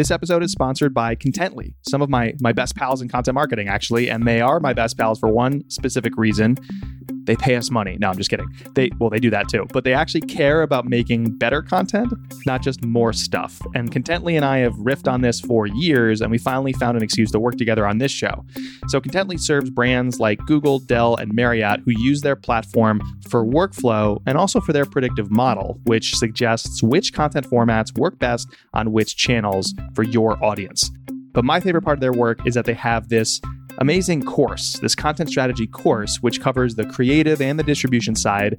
[0.00, 3.68] This episode is sponsored by Contently, some of my my best pals in content marketing
[3.68, 6.56] actually, and they are my best pals for one specific reason.
[7.30, 7.96] They pay us money.
[8.00, 8.52] No, I'm just kidding.
[8.74, 12.12] They well, they do that too, but they actually care about making better content,
[12.44, 13.56] not just more stuff.
[13.72, 17.04] And Contently and I have riffed on this for years, and we finally found an
[17.04, 18.44] excuse to work together on this show.
[18.88, 24.20] So Contently serves brands like Google, Dell, and Marriott who use their platform for workflow
[24.26, 29.16] and also for their predictive model, which suggests which content formats work best on which
[29.16, 30.90] channels for your audience.
[31.32, 33.40] But my favorite part of their work is that they have this
[33.80, 38.58] amazing course, this content strategy course, which covers the creative and the distribution side.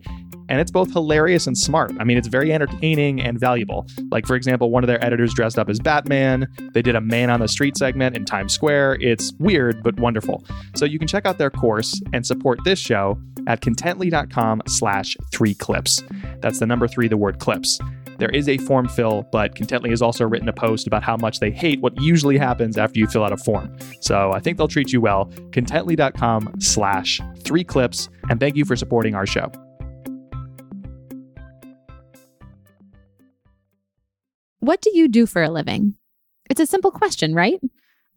[0.50, 1.94] And it's both hilarious and smart.
[2.00, 3.88] I mean, it's very entertaining and valuable.
[4.12, 6.48] Like, for example, one of their editors dressed up as Batman.
[6.74, 8.98] They did a man on the street segment in Times Square.
[9.00, 10.44] It's weird, but wonderful.
[10.76, 15.54] So you can check out their course and support this show at contently.com slash three
[15.54, 16.04] clips.
[16.42, 17.80] That's the number three, the word clips.
[18.22, 21.40] There is a form fill, but Contently has also written a post about how much
[21.40, 23.76] they hate what usually happens after you fill out a form.
[24.00, 25.26] So I think they'll treat you well.
[25.50, 28.10] Contently.com slash three clips.
[28.30, 29.52] And thank you for supporting our show.
[34.60, 35.96] What do you do for a living?
[36.48, 37.60] It's a simple question, right?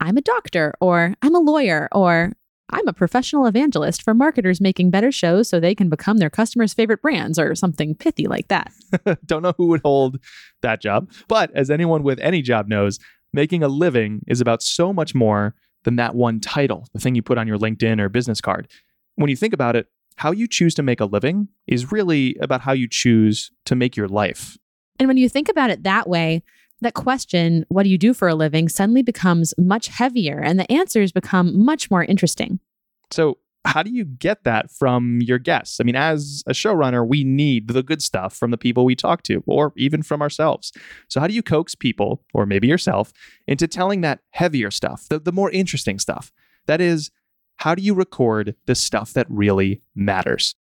[0.00, 2.34] I'm a doctor, or I'm a lawyer, or
[2.74, 6.74] I'm a professional evangelist for marketers making better shows so they can become their customers'
[6.74, 8.72] favorite brands, or something pithy like that.
[9.26, 10.18] Don't know who would hold
[10.60, 11.08] that job.
[11.28, 12.98] But as anyone with any job knows,
[13.32, 17.22] making a living is about so much more than that one title, the thing you
[17.22, 18.68] put on your LinkedIn or business card.
[19.14, 22.62] When you think about it, how you choose to make a living is really about
[22.62, 24.58] how you choose to make your life.
[24.98, 26.42] And when you think about it that way,
[26.80, 30.70] that question, what do you do for a living, suddenly becomes much heavier and the
[30.70, 32.60] answers become much more interesting.
[33.10, 35.80] So, how do you get that from your guests?
[35.80, 39.22] I mean, as a showrunner, we need the good stuff from the people we talk
[39.22, 40.70] to, or even from ourselves.
[41.08, 43.12] So, how do you coax people, or maybe yourself,
[43.46, 46.30] into telling that heavier stuff, the, the more interesting stuff?
[46.66, 47.10] That is,
[47.56, 50.54] how do you record the stuff that really matters?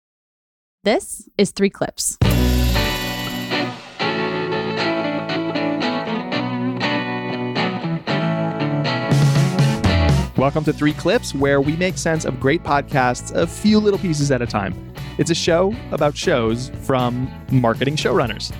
[0.84, 2.18] This is Three Clips.
[10.41, 14.31] Welcome to Three Clips, where we make sense of great podcasts a few little pieces
[14.31, 14.91] at a time.
[15.19, 18.52] It's a show about shows from marketing showrunners.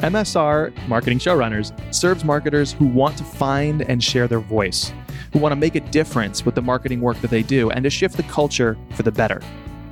[0.00, 4.92] MSR Marketing Showrunners serves marketers who want to find and share their voice,
[5.32, 7.90] who want to make a difference with the marketing work that they do, and to
[7.90, 9.40] shift the culture for the better.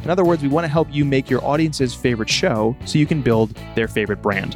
[0.05, 3.07] In other words, we want to help you make your audience's favorite show so you
[3.07, 4.55] can build their favorite brand.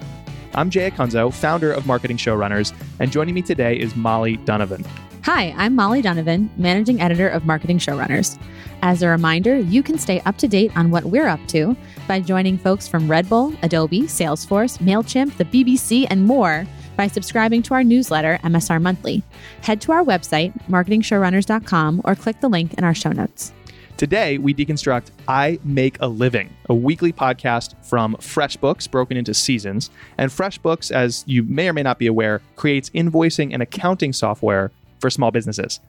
[0.54, 4.84] I'm Jay Acunzo, founder of Marketing Showrunners, and joining me today is Molly Donovan.
[5.24, 8.36] Hi, I'm Molly Donovan, managing editor of Marketing Showrunners.
[8.82, 11.76] As a reminder, you can stay up to date on what we're up to
[12.08, 16.66] by joining folks from Red Bull, Adobe, Salesforce, MailChimp, the BBC, and more
[16.96, 19.22] by subscribing to our newsletter, MSR Monthly.
[19.60, 23.52] Head to our website, marketingshowrunners.com, or click the link in our show notes.
[23.96, 29.90] Today, we deconstruct I Make a Living, a weekly podcast from FreshBooks broken into seasons.
[30.18, 34.72] And FreshBooks, as you may or may not be aware, creates invoicing and accounting software
[35.02, 35.80] for small businesses.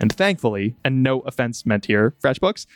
[0.00, 2.66] And thankfully, and no offense meant here, FreshBooks,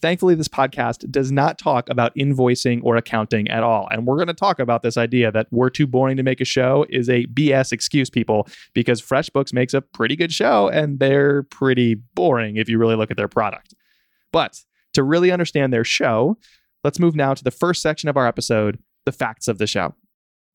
[0.00, 3.86] thankfully, this podcast does not talk about invoicing or accounting at all.
[3.90, 6.46] And we're going to talk about this idea that we're too boring to make a
[6.46, 11.42] show is a BS excuse, people, because FreshBooks makes a pretty good show and they're
[11.42, 13.74] pretty boring if you really look at their product.
[14.32, 14.62] But
[14.94, 16.38] to really understand their show,
[16.82, 19.94] let's move now to the first section of our episode the facts of the show.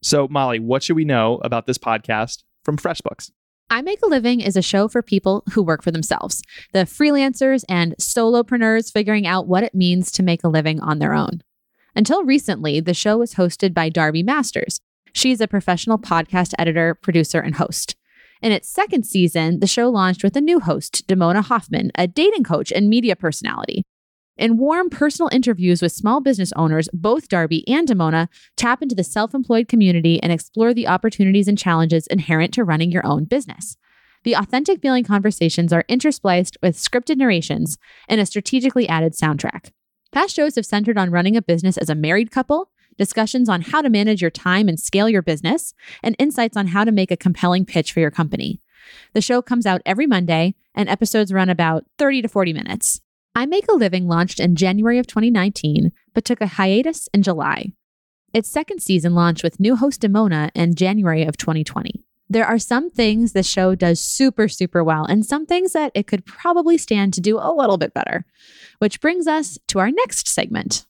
[0.02, 3.32] So, Molly, what should we know about this podcast from FreshBooks?
[3.68, 7.64] I Make a Living is a show for people who work for themselves, the freelancers
[7.68, 11.42] and solopreneurs figuring out what it means to make a living on their own.
[11.96, 14.80] Until recently, the show was hosted by Darby Masters.
[15.14, 17.96] She's a professional podcast editor, producer, and host.
[18.40, 22.44] In its second season, the show launched with a new host, Damona Hoffman, a dating
[22.44, 23.84] coach and media personality.
[24.38, 29.04] In warm personal interviews with small business owners, both Darby and Damona tap into the
[29.04, 33.78] self employed community and explore the opportunities and challenges inherent to running your own business.
[34.26, 37.78] The authentic feeling conversations are interspliced with scripted narrations
[38.10, 39.72] and a strategically added soundtrack.
[40.12, 43.82] Past shows have centered on running a business as a married couple, discussions on how
[43.82, 45.74] to manage your time and scale your business,
[46.04, 48.60] and insights on how to make a compelling pitch for your company.
[49.14, 53.02] The show comes out every Monday, and episodes run about 30 to 40 minutes.
[53.38, 57.74] I Make a Living launched in January of 2019, but took a hiatus in July.
[58.34, 62.06] Its second season launched with new host Damona in January of 2020.
[62.30, 66.08] There are some things the show does super, super well, and some things that it
[66.08, 68.26] could probably stand to do a little bit better.
[68.80, 70.86] Which brings us to our next segment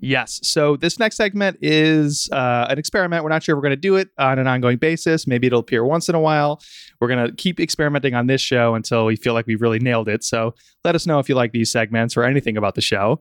[0.00, 0.40] Yes.
[0.42, 3.24] So this next segment is uh, an experiment.
[3.24, 5.26] We're not sure if we're going to do it on an ongoing basis.
[5.26, 6.60] Maybe it'll appear once in a while.
[7.00, 10.08] We're going to keep experimenting on this show until we feel like we've really nailed
[10.08, 10.22] it.
[10.22, 10.54] So
[10.84, 13.20] let us know if you like these segments or anything about the show.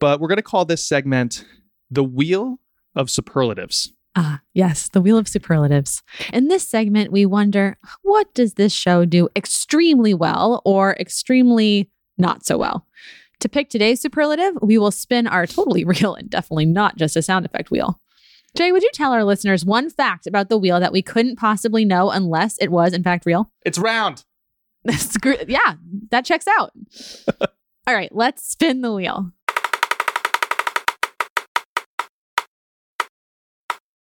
[0.00, 1.44] But we're going to call this segment
[1.90, 2.58] The Wheel
[2.94, 3.92] of Superlatives.
[4.16, 6.02] Ah, yes, the Wheel of Superlatives.
[6.32, 12.46] In this segment, we wonder what does this show do extremely well or extremely not
[12.46, 12.86] so well?
[13.40, 17.22] To pick today's superlative, we will spin our totally real and definitely not just a
[17.22, 18.00] sound effect wheel.
[18.56, 21.84] Jay, would you tell our listeners one fact about the wheel that we couldn't possibly
[21.84, 23.50] know unless it was in fact real?
[23.64, 24.24] It's round.
[25.46, 25.74] Yeah,
[26.10, 26.72] that checks out.
[27.86, 29.32] All right, let's spin the wheel.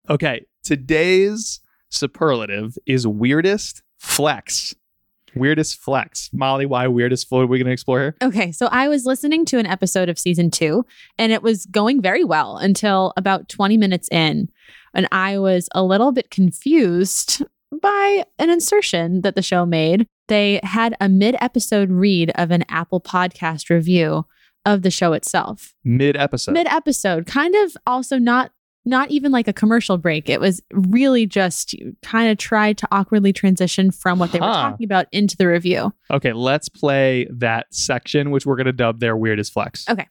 [0.09, 0.45] Okay.
[0.63, 4.75] Today's superlative is weirdest flex.
[5.35, 6.29] Weirdest flex.
[6.33, 8.15] Molly, why weirdest flex are we going to explore here?
[8.21, 10.85] Okay, so I was listening to an episode of season two,
[11.17, 14.49] and it was going very well until about 20 minutes in.
[14.93, 17.43] And I was a little bit confused
[17.81, 20.07] by an insertion that the show made.
[20.27, 24.25] They had a mid episode read of an Apple podcast review
[24.65, 25.73] of the show itself.
[25.83, 26.53] Mid episode.
[26.53, 28.51] Mid episode, kind of also not
[28.85, 30.29] not even like a commercial break.
[30.29, 34.85] It was really just kind of tried to awkwardly transition from what they were talking
[34.85, 35.93] about into the review.
[36.11, 39.87] Okay, let's play that section, which we're going to dub their weirdest flex.
[39.89, 40.07] Okay.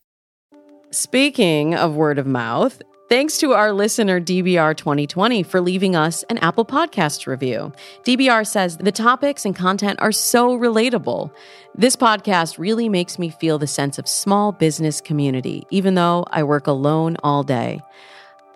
[0.91, 6.39] Speaking of word of mouth, thanks to our listener DBR 2020 for leaving us an
[6.39, 7.73] Apple Podcast review.
[8.05, 11.31] DBR says the topics and content are so relatable.
[11.75, 16.43] This podcast really makes me feel the sense of small business community, even though I
[16.43, 17.81] work alone all day.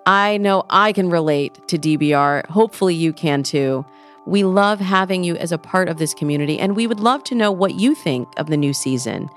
[0.07, 2.47] I know I can relate to DBR.
[2.47, 3.85] Hopefully, you can too.
[4.27, 7.35] We love having you as a part of this community, and we would love to
[7.35, 9.29] know what you think of the new season.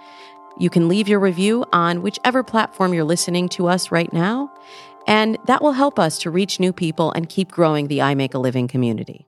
[0.57, 4.51] You can leave your review on whichever platform you're listening to us right now,
[5.07, 8.33] and that will help us to reach new people and keep growing the I Make
[8.33, 9.27] a Living community.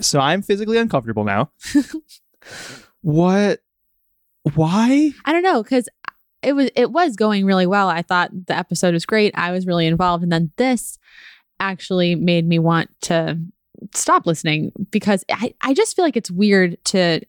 [0.00, 1.50] So I'm physically uncomfortable now.
[3.00, 3.60] what?
[4.54, 5.12] Why?
[5.24, 5.88] I don't know because
[6.42, 7.88] it was it was going really well.
[7.88, 9.32] I thought the episode was great.
[9.36, 10.98] I was really involved, and then this
[11.60, 13.38] actually made me want to
[13.94, 17.20] stop listening because I, I just feel like it's weird to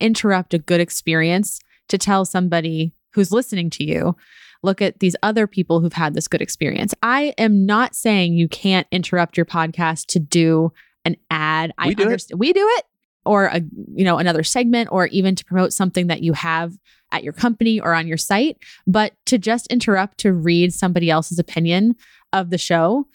[0.00, 4.16] interrupt a good experience to tell somebody who's listening to you
[4.62, 6.92] look at these other people who've had this good experience.
[7.02, 10.72] I am not saying you can't interrupt your podcast to do
[11.04, 11.72] an ad.
[11.78, 12.06] I We do it.
[12.06, 12.84] understand we do it
[13.26, 13.60] or a
[13.94, 16.76] you know another segment or even to promote something that you have
[17.12, 21.38] at your company or on your site, but to just interrupt to read somebody else's
[21.38, 21.94] opinion
[22.32, 23.06] of the show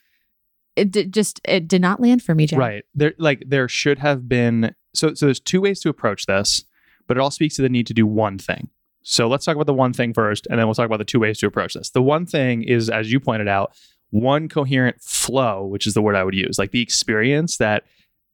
[0.76, 2.60] it did just it did not land for me, Jen.
[2.60, 2.84] Right.
[2.96, 6.64] There like there should have been so so there's two ways to approach this,
[7.08, 8.70] but it all speaks to the need to do one thing.
[9.04, 11.20] So let's talk about the one thing first and then we'll talk about the two
[11.20, 11.90] ways to approach this.
[11.90, 13.74] The one thing is as you pointed out,
[14.12, 17.86] one coherent flow, which is the word I would use, like the experience that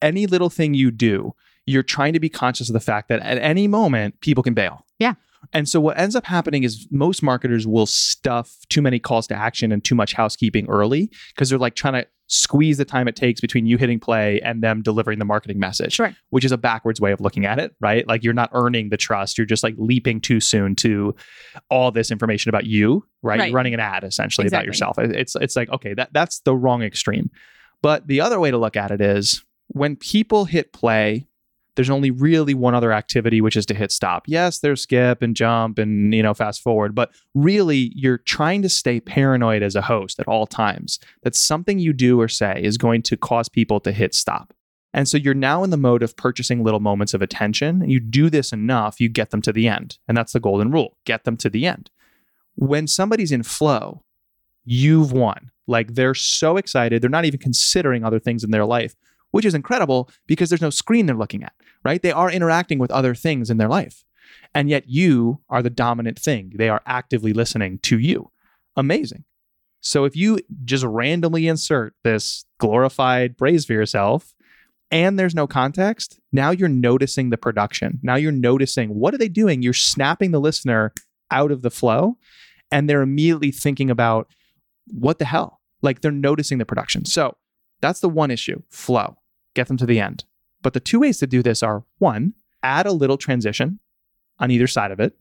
[0.02, 1.34] any little thing you do,
[1.68, 4.84] you're trying to be conscious of the fact that at any moment people can bail.
[4.98, 5.14] Yeah.
[5.52, 9.34] And so what ends up happening is most marketers will stuff too many calls to
[9.36, 13.16] action and too much housekeeping early because they're like trying to squeeze the time it
[13.16, 16.14] takes between you hitting play and them delivering the marketing message, Sure.
[16.30, 18.06] which is a backwards way of looking at it, right?
[18.06, 19.38] Like you're not earning the trust.
[19.38, 21.14] You're just like leaping too soon to
[21.70, 23.38] all this information about you, right?
[23.38, 23.46] Right.
[23.46, 24.98] You're running an ad essentially about yourself.
[24.98, 27.30] It's it's like, okay, that that's the wrong extreme.
[27.80, 31.27] But the other way to look at it is when people hit play,
[31.78, 34.24] there's only really one other activity, which is to hit stop.
[34.26, 38.68] Yes, there's skip and jump and you know fast forward, but really you're trying to
[38.68, 42.78] stay paranoid as a host at all times that something you do or say is
[42.78, 44.52] going to cause people to hit stop.
[44.92, 47.88] And so you're now in the mode of purchasing little moments of attention.
[47.88, 49.98] You do this enough, you get them to the end.
[50.08, 51.92] And that's the golden rule get them to the end.
[52.56, 54.02] When somebody's in flow,
[54.64, 55.52] you've won.
[55.68, 58.96] Like they're so excited, they're not even considering other things in their life,
[59.30, 61.52] which is incredible because there's no screen they're looking at,
[61.84, 62.02] right?
[62.02, 64.04] They are interacting with other things in their life.
[64.54, 66.52] And yet you are the dominant thing.
[66.56, 68.30] They are actively listening to you.
[68.76, 69.24] Amazing.
[69.80, 74.34] So if you just randomly insert this glorified praise for yourself
[74.90, 78.00] and there's no context, now you're noticing the production.
[78.02, 79.62] Now you're noticing what are they doing?
[79.62, 80.92] You're snapping the listener
[81.30, 82.16] out of the flow
[82.70, 84.30] and they're immediately thinking about
[84.86, 85.60] what the hell?
[85.82, 87.04] Like they're noticing the production.
[87.04, 87.36] So
[87.80, 89.18] that's the one issue flow,
[89.54, 90.24] get them to the end.
[90.62, 93.78] But the two ways to do this are one, add a little transition
[94.38, 95.16] on either side of it,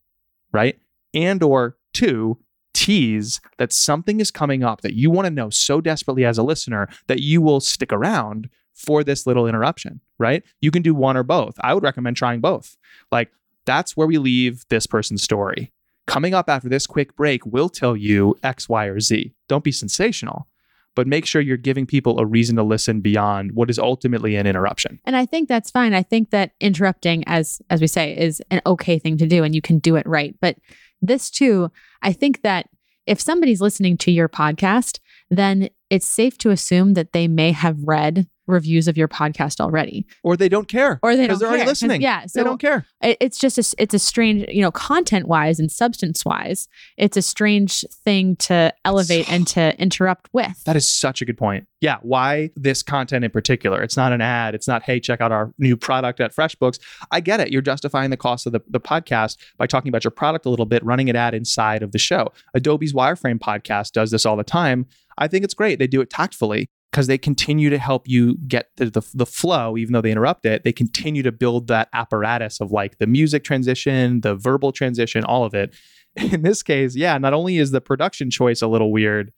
[0.51, 0.79] right?
[1.13, 2.39] And or two,
[2.73, 6.43] tease that something is coming up that you want to know so desperately as a
[6.43, 10.43] listener that you will stick around for this little interruption, right?
[10.61, 11.55] You can do one or both.
[11.61, 12.77] I would recommend trying both.
[13.11, 13.31] Like
[13.65, 15.71] that's where we leave this person's story.
[16.05, 19.33] Coming up after this quick break, we'll tell you X, Y, or Z.
[19.49, 20.47] Don't be sensational,
[20.97, 24.47] but make sure you're giving people a reason to listen beyond what is ultimately an
[24.47, 24.99] interruption.
[25.05, 25.93] And I think that's fine.
[25.93, 29.53] I think that interrupting, as as we say, is an okay thing to do, and
[29.53, 30.35] you can do it right.
[30.41, 30.57] But
[30.99, 32.67] this too, I think that
[33.05, 34.99] if somebody's listening to your podcast,
[35.29, 40.05] then it's safe to assume that they may have read reviews of your podcast already,
[40.23, 41.01] Or they don't care.
[41.03, 42.01] or they don't because they're already listening.
[42.01, 42.85] Yeah, they don't care.
[43.01, 47.17] it- it's just a, it's a strange, you know, content wise and substance wise, it's
[47.17, 50.63] a strange thing to elevate and to interrupt with.
[50.63, 51.67] That is such a good point.
[51.81, 51.97] Yeah.
[52.03, 53.83] Why this content in particular?
[53.83, 54.55] It's not an ad.
[54.55, 56.79] It's not, hey, check out our new product at FreshBooks.
[57.11, 57.51] I get it.
[57.51, 60.65] You're justifying the cost of the, the podcast by talking about your product a little
[60.65, 62.31] bit, running an ad inside of the show.
[62.53, 64.85] Adobe's Wireframe podcast does this all the time.
[65.17, 65.79] I think it's great.
[65.79, 69.77] They do it tactfully because they continue to help you get the, the, the flow,
[69.77, 70.63] even though they interrupt it.
[70.63, 75.43] They continue to build that apparatus of like the music transition, the verbal transition, all
[75.43, 75.75] of it.
[76.15, 79.31] In this case, yeah, not only is the production choice a little weird,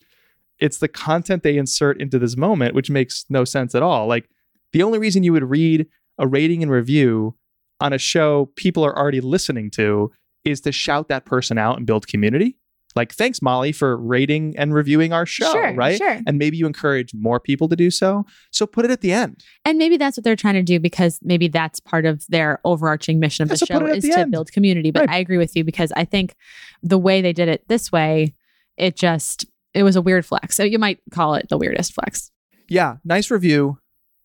[0.59, 4.07] it's the content they insert into this moment, which makes no sense at all.
[4.07, 4.29] Like
[4.73, 7.35] the only reason you would read a rating and review
[7.79, 10.11] on a show people are already listening to
[10.43, 12.57] is to shout that person out and build community.
[12.95, 15.97] Like, thanks, Molly, for rating and reviewing our show, Sure, right?
[15.97, 16.19] sure.
[16.25, 18.25] And maybe you encourage more people to do so.
[18.51, 19.43] So put it at the end.
[19.63, 23.19] And maybe that's what they're trying to do because maybe that's part of their overarching
[23.19, 24.31] mission of Yeah, the so show is the to end.
[24.31, 24.89] build community.
[24.91, 25.09] But Right.
[25.11, 26.33] I agree with you because I think
[26.81, 28.33] the way they did it this way,
[28.75, 30.55] it just it was a weird flex.
[30.55, 32.31] So you might call it the weirdest flex.
[32.67, 33.77] Yeah, nice review,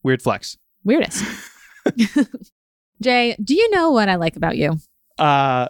[0.02, 0.56] weird flex.
[0.84, 1.22] Weirdest.
[3.02, 4.78] Jay, do you know what I like about you?
[5.18, 5.68] Uh,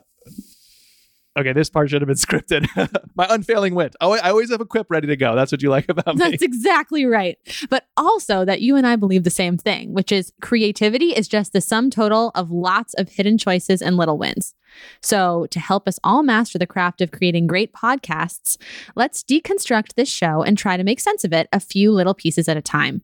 [1.37, 2.67] okay, this part should have been scripted.
[3.14, 3.95] My unfailing wit.
[4.00, 5.35] Oh, I always have a quip ready to go.
[5.35, 6.19] That's what you like about me.
[6.19, 7.38] That's exactly right.
[7.71, 11.53] But also that you and I believe the same thing, which is creativity is just
[11.53, 14.55] the sum total of lots of hidden choices and little wins.
[15.00, 18.57] So, to help us all master the craft of creating great podcasts,
[18.97, 22.49] let's deconstruct this show and try to make sense of it a few little pieces
[22.49, 23.03] at a time.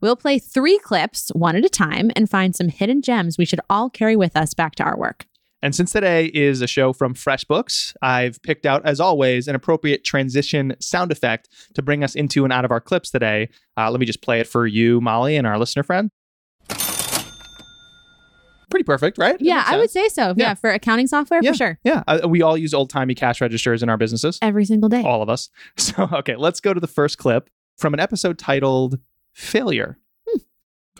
[0.00, 3.60] We'll play three clips, one at a time, and find some hidden gems we should
[3.68, 5.26] all carry with us back to our work.
[5.64, 10.04] And since today is a show from FreshBooks, I've picked out, as always, an appropriate
[10.04, 13.48] transition sound effect to bring us into and out of our clips today.
[13.74, 16.10] Uh, let me just play it for you, Molly, and our listener friend.
[18.68, 19.36] Pretty perfect, right?
[19.40, 20.34] Yeah, I would say so.
[20.36, 20.54] Yeah, Yeah.
[20.54, 21.52] for accounting software, Yeah.
[21.52, 21.78] for sure.
[21.82, 24.38] Yeah, uh, we all use old timey cash registers in our businesses.
[24.42, 25.02] Every single day.
[25.02, 25.48] all of us.
[25.78, 28.98] So, okay, let's go to the first clip from an episode titled
[29.32, 29.96] Failure.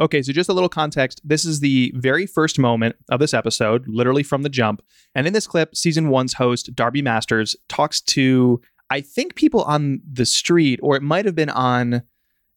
[0.00, 1.20] Okay, so just a little context.
[1.24, 4.82] This is the very first moment of this episode, literally from the jump.
[5.14, 8.60] And in this clip, season one's host, Darby Masters, talks to,
[8.90, 12.02] I think, people on the street, or it might have been on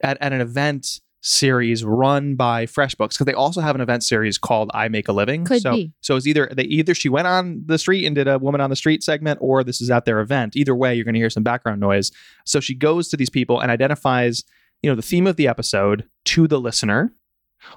[0.01, 4.38] at, at an event series run by FreshBooks, because they also have an event series
[4.38, 5.46] called I Make a Living.
[5.46, 5.94] Could so, be.
[6.01, 8.70] so it's either they either she went on the street and did a woman on
[8.70, 10.56] the street segment, or this is at their event.
[10.56, 12.12] Either way, you're going to hear some background noise.
[12.46, 14.44] So she goes to these people and identifies,
[14.82, 17.13] you know, the theme of the episode to the listener,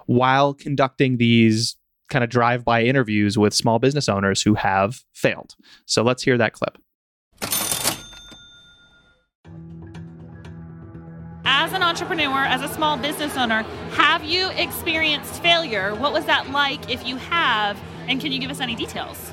[0.07, 1.77] while conducting these
[2.09, 5.55] kind of drive-by interviews with small business owners who have failed.
[5.87, 6.79] So let's hear that clip.
[11.45, 15.95] As an entrepreneur, as a small business owner, have you experienced failure?
[15.95, 17.81] What was that like if you have?
[18.09, 19.33] And can you give us any details?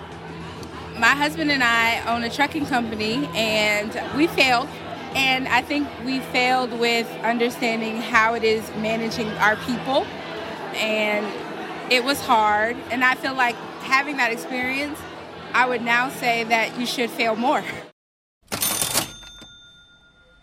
[1.00, 4.68] my husband and I own a trucking company and we failed.
[5.16, 10.06] And I think we failed with understanding how it is managing our people.
[10.77, 12.77] And it was hard.
[12.91, 15.00] And I feel like having that experience,
[15.53, 17.63] I would now say that you should fail more.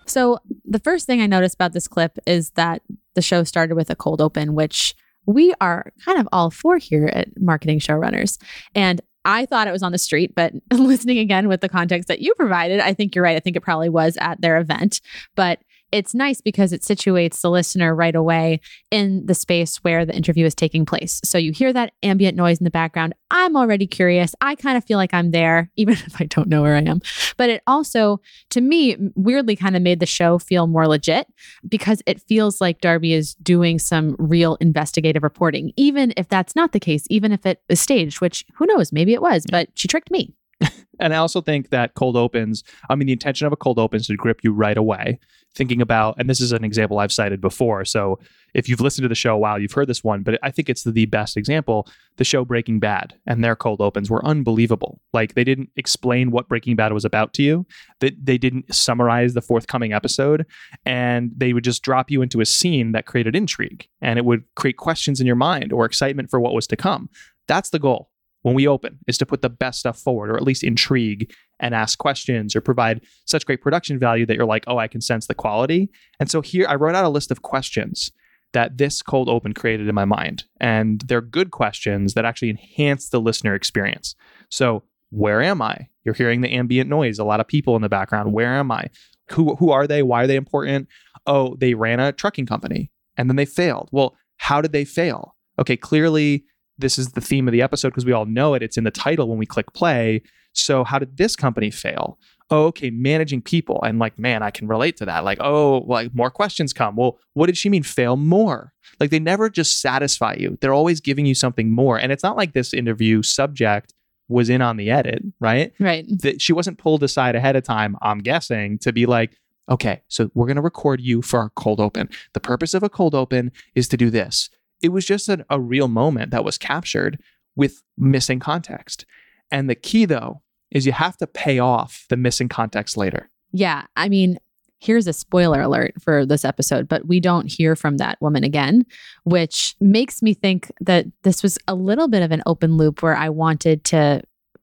[0.07, 2.83] So, the first thing I noticed about this clip is that
[3.15, 4.95] the show started with a cold open, which
[5.27, 8.39] we are kind of all for here at Marketing Showrunners.
[8.75, 12.21] And I thought it was on the street, but listening again with the context that
[12.21, 13.37] you provided, I think you're right.
[13.37, 15.01] I think it probably was at their event.
[15.35, 15.61] But
[15.93, 18.61] it's nice because it situates the listener right away
[18.91, 21.21] in the space where the interview is taking place.
[21.25, 23.15] So you hear that ambient noise in the background.
[23.31, 24.35] I'm already curious.
[24.41, 27.01] I kind of feel like I'm there, even if I don't know where I am.
[27.37, 31.27] But it also, to me, weirdly kind of made the show feel more legit
[31.69, 36.73] because it feels like Darby is doing some real investigative reporting, even if that's not
[36.73, 39.89] the case, even if it is staged, which who knows, maybe it was, but she
[39.89, 40.35] tricked me.
[41.01, 44.01] And I also think that cold opens, I mean, the intention of a cold open
[44.01, 45.19] is to grip you right away.
[45.55, 47.85] Thinking about, and this is an example I've cited before.
[47.85, 48.19] So
[48.55, 50.69] if you've listened to the show a while, you've heard this one, but I think
[50.69, 51.87] it's the best example.
[52.17, 55.01] The show Breaking Bad and their cold opens were unbelievable.
[55.13, 57.67] Like they didn't explain what Breaking Bad was about to you,
[58.01, 60.45] that they didn't summarize the forthcoming episode,
[60.85, 64.43] and they would just drop you into a scene that created intrigue and it would
[64.57, 67.11] create questions in your mind or excitement for what was to come.
[67.47, 68.11] That's the goal.
[68.45, 71.75] When we open is to put the best stuff forward or at least intrigue and
[71.75, 75.27] ask questions or provide such great production value that you're like, oh, I can sense
[75.27, 75.91] the quality.
[76.21, 78.13] And so here I wrote out a list of questions
[78.53, 80.45] that this cold open created in my mind.
[80.61, 84.15] And they're good questions that actually enhance the listener experience.
[84.51, 85.89] So, where am I?
[86.05, 88.35] You're hearing the ambient noise, a lot of people in the background.
[88.35, 88.91] Where am I?
[89.31, 90.03] Who, who are they?
[90.03, 90.89] Why are they important?
[91.27, 93.89] Oh, they ran a trucking company and then they failed.
[93.91, 95.35] Well, how did they fail?
[95.59, 96.45] Okay, clearly
[96.79, 98.63] this is the theme of the episode because we all know it.
[98.63, 100.23] It's in the title when we click play.
[100.53, 102.19] So, how did this company fail?
[102.51, 103.83] Oh, okay, managing people.
[103.83, 105.25] And like, man, I can relate to that.
[105.25, 106.97] Like, oh, like more questions come.
[106.97, 108.73] Well, what did she mean fail more?
[109.01, 111.99] Like, they never just satisfy you, they're always giving you something more.
[111.99, 113.95] And it's not like this interview subject
[114.29, 115.73] was in on the edit, right?
[115.79, 116.07] Right.
[116.23, 119.37] That she wasn't pulled aside ahead of time, I'm guessing, to be like,
[119.69, 122.09] okay, so we're going to record you for our cold open.
[122.33, 124.51] The purpose of a cold open is to do this.
[124.83, 127.21] It was just an, a real moment that was captured
[127.57, 129.07] with missing context.
[129.51, 133.31] And the key, though, is you have to pay off the missing context later.
[133.53, 133.85] Yeah.
[133.97, 134.39] I mean,
[134.81, 138.85] here's a spoiler alert for this episode, but we don't hear from that woman again,
[139.23, 143.17] which makes me think that this was a little bit of an open loop where
[143.17, 144.23] I wanted to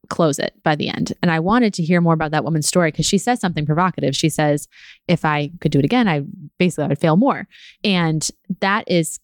[0.09, 1.13] close it by the end.
[1.21, 4.15] And I wanted to hear more about that woman's story because she says something provocative.
[4.15, 4.67] She says,
[5.07, 6.23] if I could do it again, I
[6.59, 7.47] basically I would fail more.
[7.83, 9.19] And that is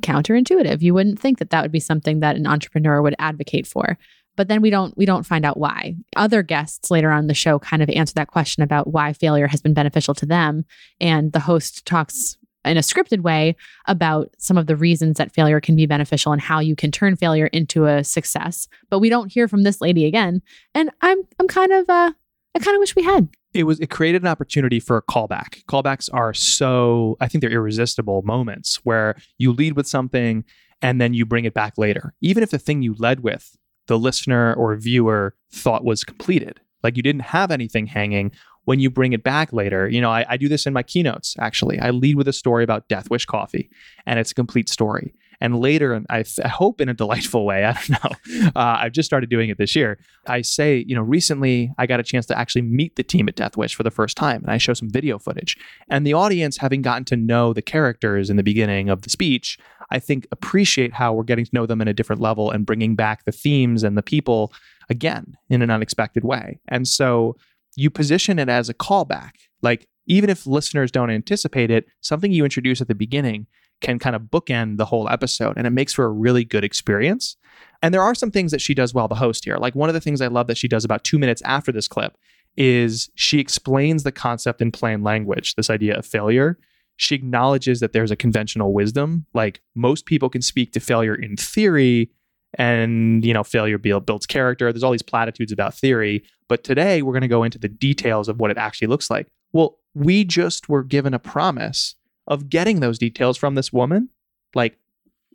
[0.00, 0.82] counterintuitive.
[0.82, 3.98] You wouldn't think that that would be something that an entrepreneur would advocate for.
[4.36, 5.96] But then we don't we don't find out why.
[6.14, 9.60] Other guests later on the show kind of answer that question about why failure has
[9.60, 10.64] been beneficial to them
[11.00, 13.56] and the host talks in a scripted way
[13.86, 17.16] about some of the reasons that failure can be beneficial and how you can turn
[17.16, 18.68] failure into a success.
[18.90, 20.42] But we don't hear from this lady again.
[20.74, 22.12] And I'm I'm kind of uh
[22.54, 23.28] I kind of wish we had.
[23.54, 25.64] It was it created an opportunity for a callback.
[25.66, 30.44] Callbacks are so I think they're irresistible moments where you lead with something
[30.82, 32.14] and then you bring it back later.
[32.20, 33.56] Even if the thing you led with
[33.88, 36.60] the listener or viewer thought was completed.
[36.82, 38.30] Like you didn't have anything hanging
[38.64, 39.88] when you bring it back later.
[39.88, 41.80] You know, I, I, do this in my keynotes, actually.
[41.80, 43.70] I lead with a story about Death Wish Coffee,
[44.06, 45.14] and it's a complete story.
[45.40, 49.06] And later, I, I hope in a delightful way, I don't know, uh, I've just
[49.06, 49.98] started doing it this year.
[50.26, 53.36] I say, you know, recently I got a chance to actually meet the team at
[53.36, 55.56] Death Wish for the first time, and I show some video footage.
[55.88, 59.58] And the audience, having gotten to know the characters in the beginning of the speech,
[59.90, 62.94] I think appreciate how we're getting to know them in a different level and bringing
[62.94, 64.52] back the themes and the people
[64.90, 66.60] again in an unexpected way.
[66.68, 67.36] And so
[67.76, 69.32] you position it as a callback.
[69.62, 73.46] Like, even if listeners don't anticipate it, something you introduce at the beginning
[73.80, 77.36] can kind of bookend the whole episode and it makes for a really good experience.
[77.82, 79.56] And there are some things that she does well, the host here.
[79.56, 81.88] Like, one of the things I love that she does about two minutes after this
[81.88, 82.16] clip
[82.56, 86.58] is she explains the concept in plain language, this idea of failure.
[86.96, 89.26] She acknowledges that there's a conventional wisdom.
[89.32, 92.10] Like, most people can speak to failure in theory,
[92.54, 97.12] and you know failure builds character there's all these platitudes about theory but today we're
[97.12, 100.68] going to go into the details of what it actually looks like well we just
[100.68, 101.94] were given a promise
[102.28, 104.10] of getting those details from this woman?
[104.54, 104.78] Like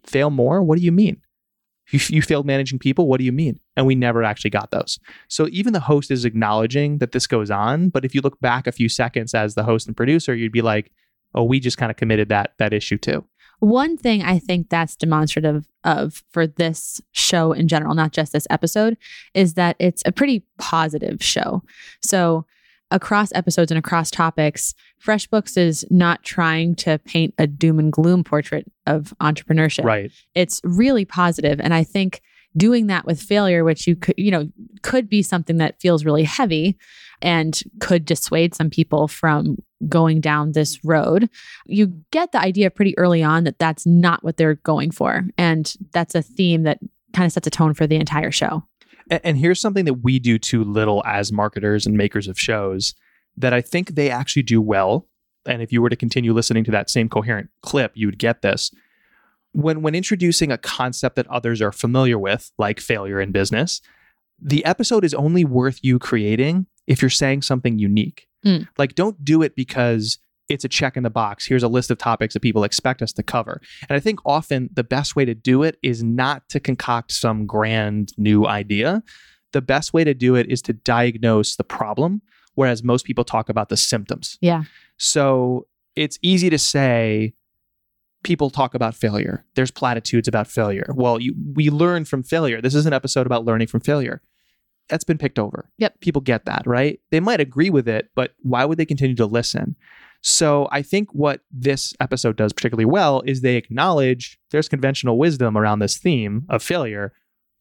[0.05, 0.63] fail more?
[0.63, 1.21] What do you mean?
[1.89, 3.07] You, you failed managing people?
[3.09, 3.59] What do you mean?
[3.75, 4.99] And we never actually got those.
[5.27, 8.67] So even the host is acknowledging that this goes on but if you look back
[8.67, 10.91] a few seconds as the host and producer you'd be like
[11.35, 13.25] oh we just kind of committed that that issue too.
[13.63, 18.47] One thing I think that's demonstrative of for this show in general, not just this
[18.49, 18.97] episode,
[19.33, 21.63] is that it's a pretty positive show.
[22.01, 22.45] So,
[22.93, 28.23] across episodes and across topics, FreshBooks is not trying to paint a doom and gloom
[28.23, 29.83] portrait of entrepreneurship.
[29.83, 30.11] Right.
[30.35, 32.21] It's really positive, and I think
[32.55, 34.47] doing that with failure which you could you know
[34.83, 36.77] could be something that feels really heavy
[37.21, 39.57] and could dissuade some people from
[39.89, 41.29] going down this road
[41.65, 45.73] you get the idea pretty early on that that's not what they're going for and
[45.93, 46.77] that's a theme that
[47.13, 48.63] kind of sets a tone for the entire show
[49.09, 52.93] and here's something that we do too little as marketers and makers of shows
[53.37, 55.07] that i think they actually do well
[55.45, 58.41] and if you were to continue listening to that same coherent clip you would get
[58.41, 58.71] this
[59.53, 63.81] when when introducing a concept that others are familiar with, like failure in business,
[64.41, 68.27] the episode is only worth you creating if you're saying something unique.
[68.45, 68.67] Mm.
[68.77, 70.17] Like don't do it because
[70.53, 71.45] it's a check in the box.
[71.45, 73.59] Here's a list of topics that people expect us to cover.
[73.89, 77.45] And I think often the best way to do it is not to concoct some
[77.45, 79.03] grand new idea.
[79.51, 82.21] The best way to do it is to diagnose the problem,
[82.55, 84.37] whereas most people talk about the symptoms.
[84.41, 84.63] Yeah.
[84.97, 87.33] So it's easy to say,
[88.23, 89.43] people talk about failure.
[89.55, 90.85] There's platitudes about failure.
[90.95, 92.61] Well, you, we learn from failure.
[92.61, 94.21] This is an episode about learning from failure.
[94.89, 95.69] That's been picked over.
[95.77, 95.99] Yep.
[96.01, 96.99] People get that, right?
[97.11, 99.75] They might agree with it, but why would they continue to listen?
[100.25, 105.57] So I think what this episode does particularly well is they acknowledge there's conventional wisdom
[105.57, 107.13] around this theme of failure.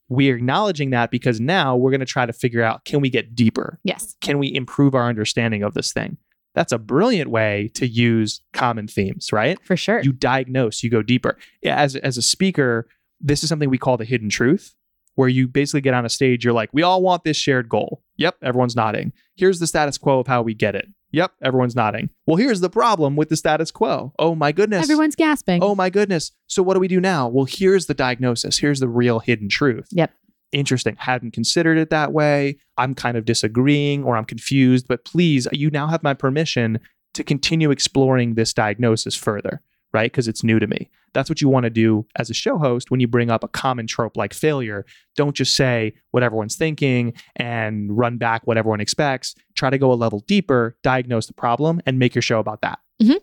[0.09, 3.35] we're acknowledging that because now we're going to try to figure out can we get
[3.35, 3.81] deeper?
[3.83, 4.14] Yes.
[4.20, 6.18] Can we improve our understanding of this thing?
[6.55, 9.59] That's a brilliant way to use common themes, right?
[9.64, 10.03] For sure.
[10.03, 11.38] You diagnose, you go deeper.
[11.64, 12.87] As, as a speaker,
[13.20, 14.75] this is something we call the hidden truth,
[15.14, 18.03] where you basically get on a stage, you're like, we all want this shared goal.
[18.18, 19.12] Yep, everyone's nodding.
[19.35, 20.88] Here's the status quo of how we get it.
[21.12, 22.11] Yep, everyone's nodding.
[22.27, 24.12] Well, here's the problem with the status quo.
[24.18, 24.83] Oh my goodness.
[24.83, 25.62] Everyone's gasping.
[25.62, 26.33] Oh my goodness.
[26.46, 27.29] So what do we do now?
[27.29, 28.59] Well, here's the diagnosis.
[28.59, 29.88] Here's the real hidden truth.
[29.92, 30.11] Yep.
[30.53, 30.96] Interesting.
[30.98, 32.59] Hadn't considered it that way.
[32.77, 36.81] I'm kind of disagreeing or I'm confused, but please, you now have my permission
[37.14, 40.11] to continue exploring this diagnosis further, right?
[40.11, 40.90] Because it's new to me.
[41.14, 43.48] That's what you want to do as a show host when you bring up a
[43.48, 44.85] common trope like failure.
[45.16, 49.35] Don't just say what everyone's thinking and run back what everyone expects.
[49.55, 52.79] Try to go a level deeper, diagnose the problem, and make your show about that.
[53.03, 53.18] Mhm.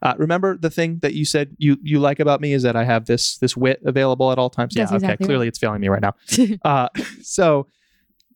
[0.00, 2.84] Uh, remember the thing that you said you you like about me is that I
[2.84, 4.74] have this this wit available at all times.
[4.74, 5.28] That's yeah, exactly okay.
[5.28, 6.14] Clearly, it's failing me right now.
[6.64, 6.88] Uh,
[7.22, 7.66] so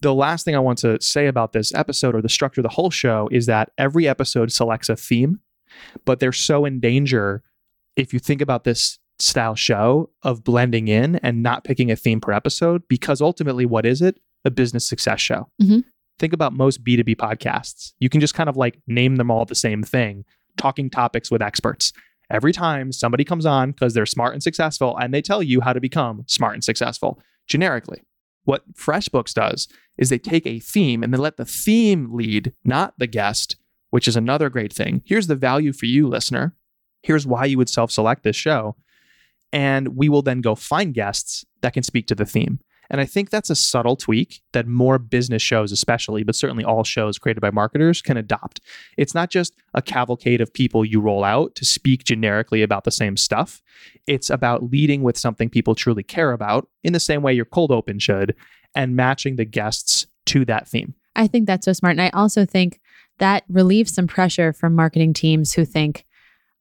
[0.01, 2.69] the last thing I want to say about this episode or the structure of the
[2.71, 5.39] whole show is that every episode selects a theme,
[6.05, 7.45] but they're so in danger
[7.97, 12.21] if you think about this style show of blending in and not picking a theme
[12.21, 14.19] per episode, because ultimately, what is it?
[14.45, 15.49] A business success show.
[15.61, 15.85] Mhm.
[16.19, 17.93] Think about most B2B podcasts.
[18.01, 20.25] You can just kind of like name them all the same thing,
[20.57, 21.93] talking topics with experts.
[22.31, 25.73] Every time somebody comes on because they're smart and successful and they tell you how
[25.73, 28.03] to become smart and successful generically.
[28.45, 32.95] What FreshBooks does is they take a theme and they let the theme lead, not
[32.99, 33.57] the guest,
[33.91, 35.03] which is another great thing.
[35.05, 36.55] Here's the value for you, listener.
[37.03, 38.77] Here's why you would self select this show.
[39.53, 42.61] And we will then go find guests that can speak to the theme.
[42.93, 46.85] And I think that's a subtle tweak that more business shows, especially, but certainly all
[46.85, 48.61] shows created by marketers can adopt.
[48.99, 52.91] It's not just a cavalcade of people you roll out to speak generically about the
[52.91, 53.63] same stuff.
[54.07, 57.73] It's about leading with something people truly care about in the same way your cold
[57.73, 58.37] open should
[58.75, 60.95] and matching the guests to that theme.
[61.17, 61.93] I think that's so smart.
[61.93, 62.79] And I also think
[63.19, 66.05] that relieves some pressure from marketing teams who think,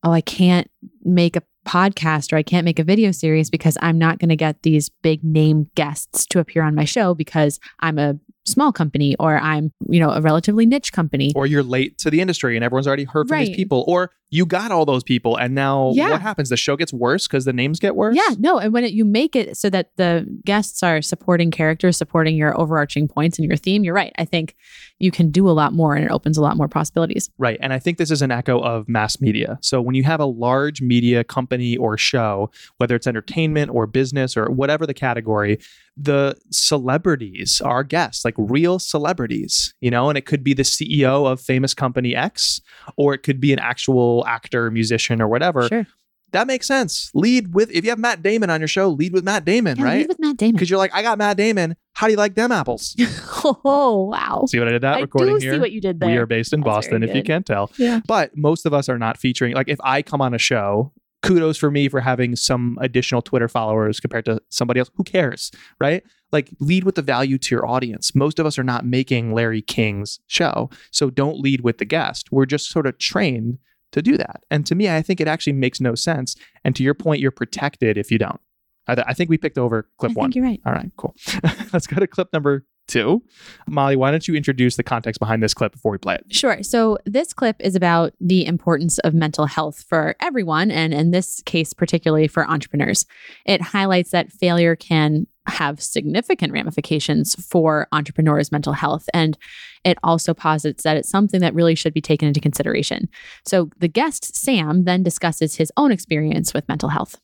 [0.04, 0.70] oh, I can't
[1.04, 4.36] make a podcast or I can't make a video series because I'm not going to
[4.36, 9.16] get these big name guests to appear on my show because I'm a small company
[9.20, 11.32] or I'm, you know, a relatively niche company.
[11.36, 13.84] Or you're late to the industry and everyone's already heard from these people.
[13.88, 16.10] Or you got all those people and now Yeah.
[16.12, 16.50] what happens?
[16.50, 18.16] The show gets worse because the names get worse?
[18.16, 18.58] Yeah, no.
[18.58, 22.60] And when it, you make it so that the guests are supporting characters, supporting your
[22.60, 24.14] overarching points and your theme, you're right.
[24.18, 24.56] I think
[25.00, 27.30] you can do a lot more and it opens a lot more possibilities.
[27.38, 27.60] Right.
[27.62, 29.60] And I think this is an echo of mass media.
[29.62, 34.38] So when you have a large media company or show, whether it's entertainment or business
[34.38, 35.60] or whatever the category,
[35.98, 41.30] the celebrities our guests, like real celebrities, you know, and it could be the CEO
[41.32, 42.62] of famous company X,
[42.98, 45.68] or it could be an actual actor, musician, or whatever.
[45.68, 45.86] Sure.
[46.32, 47.12] That makes sense.
[47.14, 49.84] Lead with, if you have Matt Damon on your show, lead with Matt Damon, Yeah,
[49.84, 49.98] right?
[49.98, 50.54] lead with Matt Damon.
[50.54, 51.76] Because you're like, I got Matt Damon.
[51.94, 52.96] How do you like them apples?
[53.44, 54.46] oh, wow.
[54.48, 55.54] See what I did that I recording do here?
[55.56, 56.10] see what you did there.
[56.10, 57.70] We are based in That's Boston, if you can't tell.
[57.78, 58.00] Yeah.
[58.08, 59.56] But most of us are not featuring.
[59.56, 63.48] Like, if I come on a show, kudos for me for having some additional Twitter
[63.48, 64.90] followers compared to somebody else.
[64.96, 66.04] Who cares, right?
[66.32, 68.16] Like, lead with the value to your audience.
[68.16, 70.70] Most of us are not making Larry King's show.
[70.92, 72.32] So don't lead with the guest.
[72.32, 73.60] We're just sort of trained
[73.92, 74.44] to do that.
[74.50, 76.36] And to me, I think it actually makes no sense.
[76.64, 78.40] And to your point, you're protected if you don't.
[78.88, 80.32] I, th- I think we picked over clip I one.
[80.32, 80.62] think you're right.
[80.66, 81.16] All right, cool.
[81.74, 83.24] Let's go to clip number two.
[83.68, 86.26] Molly, why don't you introduce the context behind this clip before we play it?
[86.30, 86.62] Sure.
[86.62, 91.42] So this clip is about the importance of mental health for everyone, and in this
[91.46, 93.06] case, particularly for entrepreneurs.
[93.46, 99.10] It highlights that failure can have significant ramifications for entrepreneurs' mental health.
[99.14, 99.38] And
[99.84, 103.10] it also posits that it's something that really should be taken into consideration.
[103.46, 107.20] So the guest, Sam, then discusses his own experience with mental health.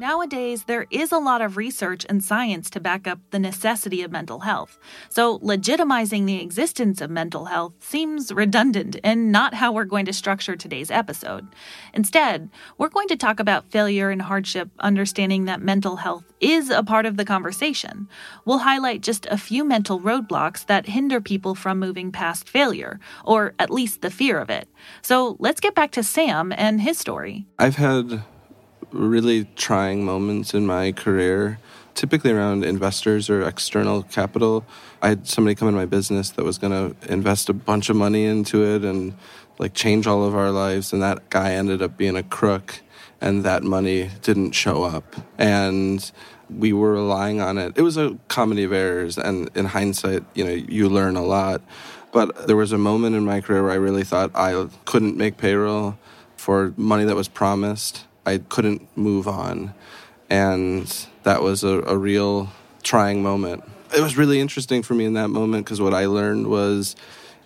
[0.00, 4.10] Nowadays, there is a lot of research and science to back up the necessity of
[4.10, 4.78] mental health.
[5.10, 10.14] So, legitimizing the existence of mental health seems redundant and not how we're going to
[10.14, 11.46] structure today's episode.
[11.92, 16.82] Instead, we're going to talk about failure and hardship, understanding that mental health is a
[16.82, 18.08] part of the conversation.
[18.46, 23.52] We'll highlight just a few mental roadblocks that hinder people from moving past failure, or
[23.58, 24.66] at least the fear of it.
[25.02, 27.44] So, let's get back to Sam and his story.
[27.58, 28.22] I've had
[28.92, 31.58] really trying moments in my career,
[31.94, 34.64] typically around investors or external capital.
[35.02, 37.96] I had somebody come in my business that was going to invest a bunch of
[37.96, 39.14] money into it and
[39.58, 42.80] like change all of our lives, and that guy ended up being a crook,
[43.20, 45.04] and that money didn't show up.
[45.36, 46.10] And
[46.48, 47.74] we were relying on it.
[47.76, 51.60] It was a comedy of errors, and in hindsight, you know, you learn a lot.
[52.12, 55.36] But there was a moment in my career where I really thought I couldn't make
[55.36, 55.96] payroll
[56.36, 58.06] for money that was promised.
[58.30, 59.74] I couldn't move on.
[60.28, 60.86] And
[61.24, 62.50] that was a, a real
[62.82, 63.64] trying moment.
[63.96, 66.94] It was really interesting for me in that moment because what I learned was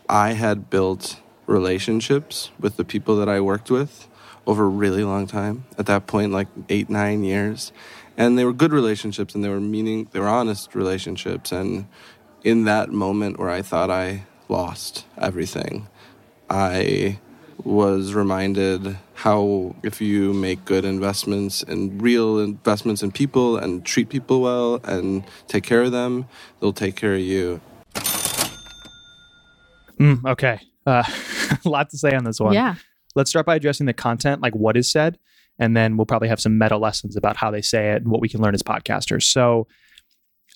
[0.08, 4.08] I had built relationships with the people that I worked with
[4.46, 5.64] over a really long time.
[5.78, 7.72] At that point, like eight, nine years.
[8.16, 11.50] And they were good relationships and they were meaning, they were honest relationships.
[11.50, 11.86] And
[12.42, 15.88] in that moment where I thought I lost everything,
[16.50, 17.18] I
[17.62, 24.08] was reminded how if you make good investments and real investments in people and treat
[24.08, 26.26] people well and take care of them,
[26.60, 27.60] they'll take care of you.
[29.98, 30.60] Mm, okay.
[30.86, 31.04] Uh,
[31.64, 32.52] a lot to say on this one.
[32.52, 32.74] Yeah.
[33.14, 35.18] Let's start by addressing the content, like what is said,
[35.58, 38.20] and then we'll probably have some meta lessons about how they say it and what
[38.20, 39.22] we can learn as podcasters.
[39.22, 39.68] So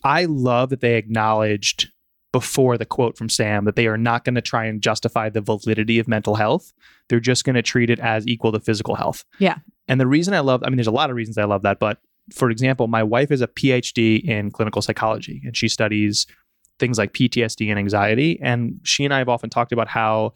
[0.03, 1.89] I love that they acknowledged
[2.33, 5.41] before the quote from Sam that they are not going to try and justify the
[5.41, 6.73] validity of mental health.
[7.09, 9.25] They're just going to treat it as equal to physical health.
[9.39, 9.59] Yeah.
[9.89, 11.79] And the reason I love, I mean, there's a lot of reasons I love that,
[11.79, 11.99] but
[12.35, 16.27] for example, my wife is a PhD in clinical psychology and she studies
[16.79, 18.39] things like PTSD and anxiety.
[18.43, 20.35] And she and I have often talked about how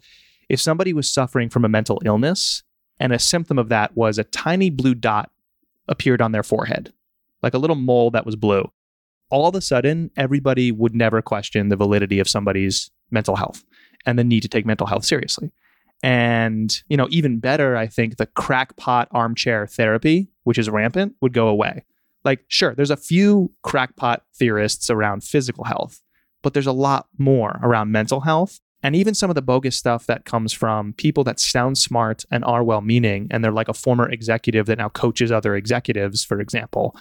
[0.49, 2.63] if somebody was suffering from a mental illness
[2.99, 5.31] and a symptom of that was a tiny blue dot
[5.87, 6.93] appeared on their forehead,
[7.41, 8.71] like a little mole that was blue,
[9.33, 13.63] all of a sudden, everybody would never question the validity of somebody's mental health
[14.05, 15.51] and the need to take mental health seriously.
[16.03, 21.33] And, you know, even better, I think the crackpot armchair therapy, which is rampant, would
[21.33, 21.83] go away.
[22.23, 26.03] Like, sure, there's a few crackpot theorists around physical health,
[26.43, 28.59] but there's a lot more around mental health.
[28.83, 32.45] And even some of the bogus stuff that comes from people that sound smart and
[32.45, 36.39] are well meaning, and they're like a former executive that now coaches other executives, for
[36.39, 36.95] example,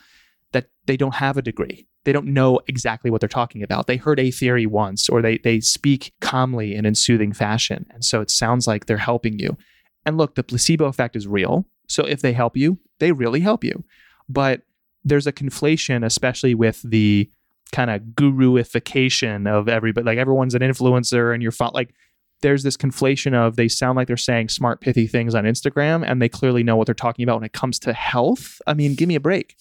[0.52, 1.86] that they don't have a degree.
[2.04, 3.86] They don't know exactly what they're talking about.
[3.86, 7.86] They heard a theory once, or they they speak calmly and in soothing fashion.
[7.90, 9.56] And so it sounds like they're helping you.
[10.04, 11.66] And look, the placebo effect is real.
[11.88, 13.84] So if they help you, they really help you.
[14.28, 14.62] But
[15.04, 17.30] there's a conflation, especially with the
[17.72, 20.04] kind of guruification of everybody.
[20.04, 21.94] Like everyone's an influencer and you're fo- like,
[22.42, 26.20] there's this conflation of they sound like they're saying smart, pithy things on Instagram and
[26.20, 28.60] they clearly know what they're talking about when it comes to health.
[28.66, 29.56] I mean, give me a break.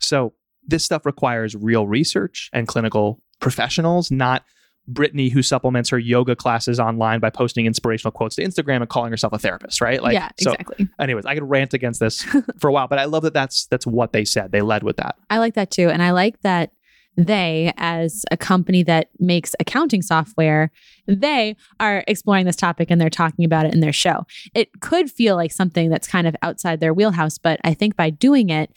[0.00, 0.34] So
[0.66, 4.44] this stuff requires real research and clinical professionals, not
[4.88, 9.10] Brittany who supplements her yoga classes online by posting inspirational quotes to Instagram and calling
[9.10, 10.00] herself a therapist, right?
[10.00, 10.88] Like, yeah, so exactly.
[11.00, 12.22] anyways, I could rant against this
[12.58, 14.52] for a while, but I love that that's that's what they said.
[14.52, 15.16] They led with that.
[15.28, 15.88] I like that too.
[15.88, 16.70] And I like that
[17.16, 20.70] they, as a company that makes accounting software,
[21.06, 24.26] they are exploring this topic and they're talking about it in their show.
[24.54, 28.10] It could feel like something that's kind of outside their wheelhouse, but I think by
[28.10, 28.70] doing it,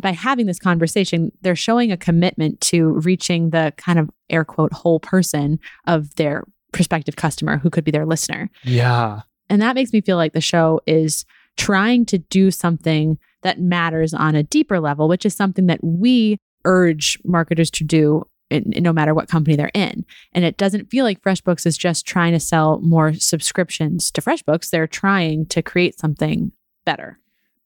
[0.00, 4.72] by having this conversation, they're showing a commitment to reaching the kind of air quote
[4.72, 8.50] whole person of their prospective customer who could be their listener.
[8.64, 9.22] Yeah.
[9.48, 11.24] And that makes me feel like the show is
[11.56, 16.38] trying to do something that matters on a deeper level, which is something that we
[16.64, 20.04] urge marketers to do in, no matter what company they're in.
[20.32, 24.70] And it doesn't feel like FreshBooks is just trying to sell more subscriptions to FreshBooks.
[24.70, 26.52] They're trying to create something
[26.84, 27.18] better.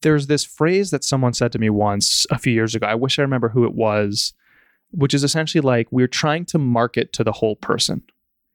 [0.02, 2.86] There's this phrase that someone said to me once a few years ago.
[2.86, 4.32] I wish I remember who it was,
[4.90, 8.02] which is essentially like we're trying to market to the whole person.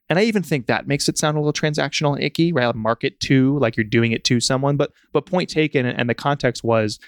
[0.08, 2.74] And I even think that makes it sound a little transactional and icky, right?
[2.74, 4.76] Market to, like you're doing it to someone.
[4.76, 6.98] But but point taken, and the context was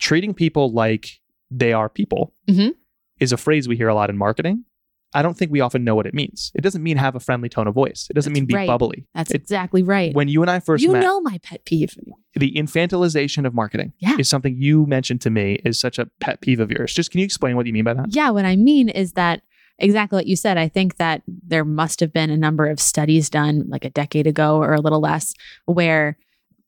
[0.00, 1.20] treating people like
[1.50, 2.74] they are people Mhm.
[3.20, 4.64] is a phrase we hear a lot in marketing.
[5.14, 6.50] I don't think we often know what it means.
[6.54, 8.08] It doesn't mean have a friendly tone of voice.
[8.10, 8.66] It doesn't That's mean be right.
[8.66, 9.06] bubbly.
[9.14, 10.12] That's It- exactly right.
[10.14, 11.96] when you and I first you met, know my pet peeve.
[12.34, 14.16] the infantilization of marketing Yeah.
[14.18, 16.92] is something you mentioned to me is such a pet peeve of yours.
[16.92, 18.06] Just can you explain what you mean by that?
[18.14, 19.42] Yeah, what I mean is that
[19.78, 20.56] exactly what you said.
[20.58, 24.26] I think that there must have been a number of studies done like a decade
[24.26, 25.32] ago or a little less
[25.66, 26.16] where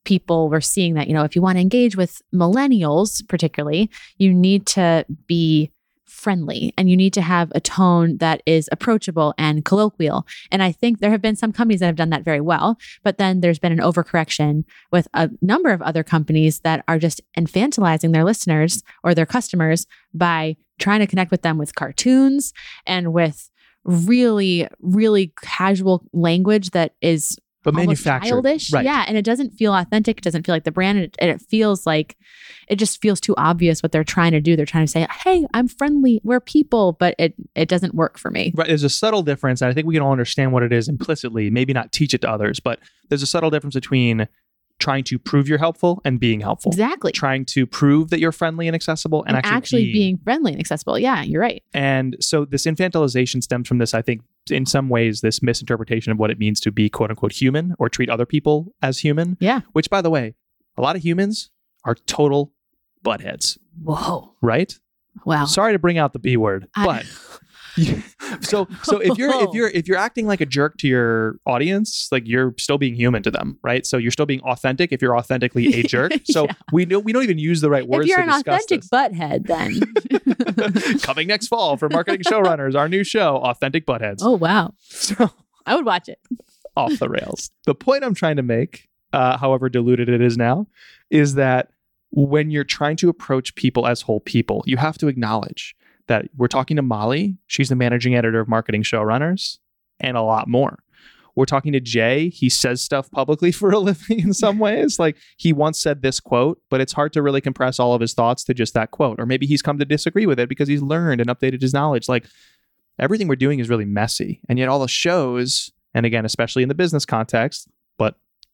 [0.05, 4.33] people were seeing that, you know, if you want to engage with millennials, particularly, you
[4.33, 5.69] need to be
[6.07, 10.25] friendly and you need to have a tone that is approachable and colloquial.
[10.51, 13.17] And I think there have been some companies that have done that very well, but
[13.17, 18.13] then there's been an overcorrection with a number of other companies that are just infantilizing
[18.13, 22.53] their listeners or their customers by trying to connect with them with cartoons
[22.85, 23.49] and with
[23.83, 27.37] really really casual language that is
[27.73, 28.29] But manufactured.
[28.29, 28.85] childish Right.
[28.85, 31.29] yeah and it doesn't feel authentic it doesn't feel like the brand and it, and
[31.31, 32.17] it feels like
[32.67, 35.45] it just feels too obvious what they're trying to do they're trying to say hey
[35.53, 38.67] i'm friendly we're people but it it doesn't work for me Right.
[38.67, 39.61] There's a subtle difference.
[39.61, 42.21] And I think we can all understand what it is implicitly, maybe not teach it
[42.21, 44.27] to others, but there's a subtle difference between
[44.79, 46.71] trying to prove you're helpful and being helpful.
[46.71, 50.59] exactly Trying to prove that you're friendly and accessible and, and actually, being friendly and
[50.61, 54.89] accessible yeah you're right And so this infantilization stems from this, I think, in some
[54.89, 58.25] ways, this misinterpretation of what it means to be quote unquote human or treat other
[58.25, 59.37] people as human.
[59.39, 59.61] Yeah.
[59.73, 60.35] Which, by the way,
[60.77, 61.49] a lot of humans
[61.83, 62.53] are total
[63.03, 64.77] buttheads, whoa right?
[65.25, 65.45] Wow.
[65.45, 67.05] Sorry to bring out the B word, I- but
[68.41, 72.07] so so if you're if you're if you're acting like a jerk to your audience,
[72.11, 73.85] like you're still being human to them, right?
[73.85, 76.11] So you're still being authentic if you're authentically a jerk.
[76.25, 76.53] So Yeah.
[76.71, 78.81] we know we don't even use the right words if you're to an discuss authentic
[78.81, 78.89] this.
[78.89, 80.99] butthead, then.
[81.01, 84.17] Coming next fall for marketing showrunners, our new show, Authentic Buttheads.
[84.21, 84.73] oh, wow.
[84.79, 85.29] So
[85.65, 86.19] I would watch it.
[86.75, 87.51] off the rails.
[87.65, 90.67] The point I'm trying to make, uh, however diluted it is now,
[91.09, 91.69] is that
[92.11, 95.75] when you're trying to approach people as whole people, you have to acknowledge
[96.07, 97.37] that we're talking to Molly.
[97.47, 99.59] She's the managing editor of Marketing Showrunners,
[99.99, 100.79] and a lot more.
[101.35, 102.29] We're talking to Jay.
[102.29, 104.97] He says stuff publicly for a living in some ways.
[104.97, 108.15] Like he once said this quote, but it's hard to really compress all of his
[108.15, 109.19] thoughts to just that quote.
[109.19, 112.09] Or maybe he's come to disagree with it because he's learned and updated his knowledge.
[112.09, 112.25] Like
[112.97, 114.41] everything we're doing is really messy.
[114.49, 117.67] And yet all the shows, and again, especially in the business context,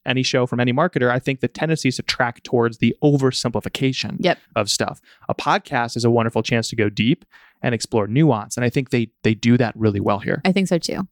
[0.05, 4.17] any show from any marketer, I think the tendency is to track towards the oversimplification
[4.19, 4.37] Yep.
[4.55, 5.01] of stuff.
[5.29, 7.25] A podcast is a wonderful chance to go deep
[7.61, 8.57] and explore nuance.
[8.57, 10.41] And I think they they do that really well here.
[10.45, 11.07] I think so too.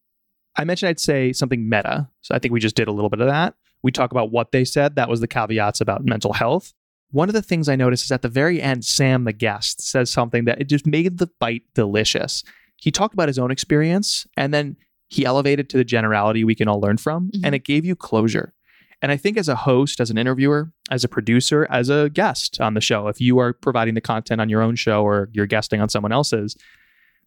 [0.58, 2.10] I mentioned I'd say something meta.
[2.22, 3.56] So I think we just did a little bit of that.
[3.84, 4.96] We talk about what they said.
[4.96, 6.74] That was the caveats about mental health.
[7.12, 10.10] One of the things I noticed is at the very end, Sam, the guest, says
[10.10, 12.44] something that it just made the bite delicious.
[12.78, 14.76] He talked about his own experience and then
[15.08, 17.42] he elevated to the generality we can all learn from, Mhm.
[17.44, 18.54] and it gave you closure.
[19.02, 22.62] And I think as a host, as an interviewer, as a producer, as a guest
[22.62, 25.48] on the show, if you are providing the content on your own show or you're
[25.48, 26.56] guesting on someone else's,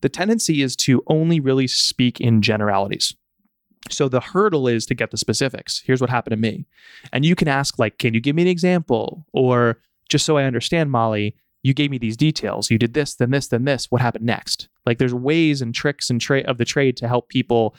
[0.01, 3.15] the tendency is to only really speak in generalities.
[3.91, 5.83] So the hurdle is to get the specifics.
[5.85, 6.67] Here's what happened to me.
[7.13, 9.27] And you can ask, like, can you give me an example?
[9.33, 12.71] Or just so I understand, Molly, you gave me these details.
[12.71, 13.91] You did this, then this, then this.
[13.91, 14.69] What happened next?
[14.87, 17.75] Like there's ways and tricks and tra- of the trade to help people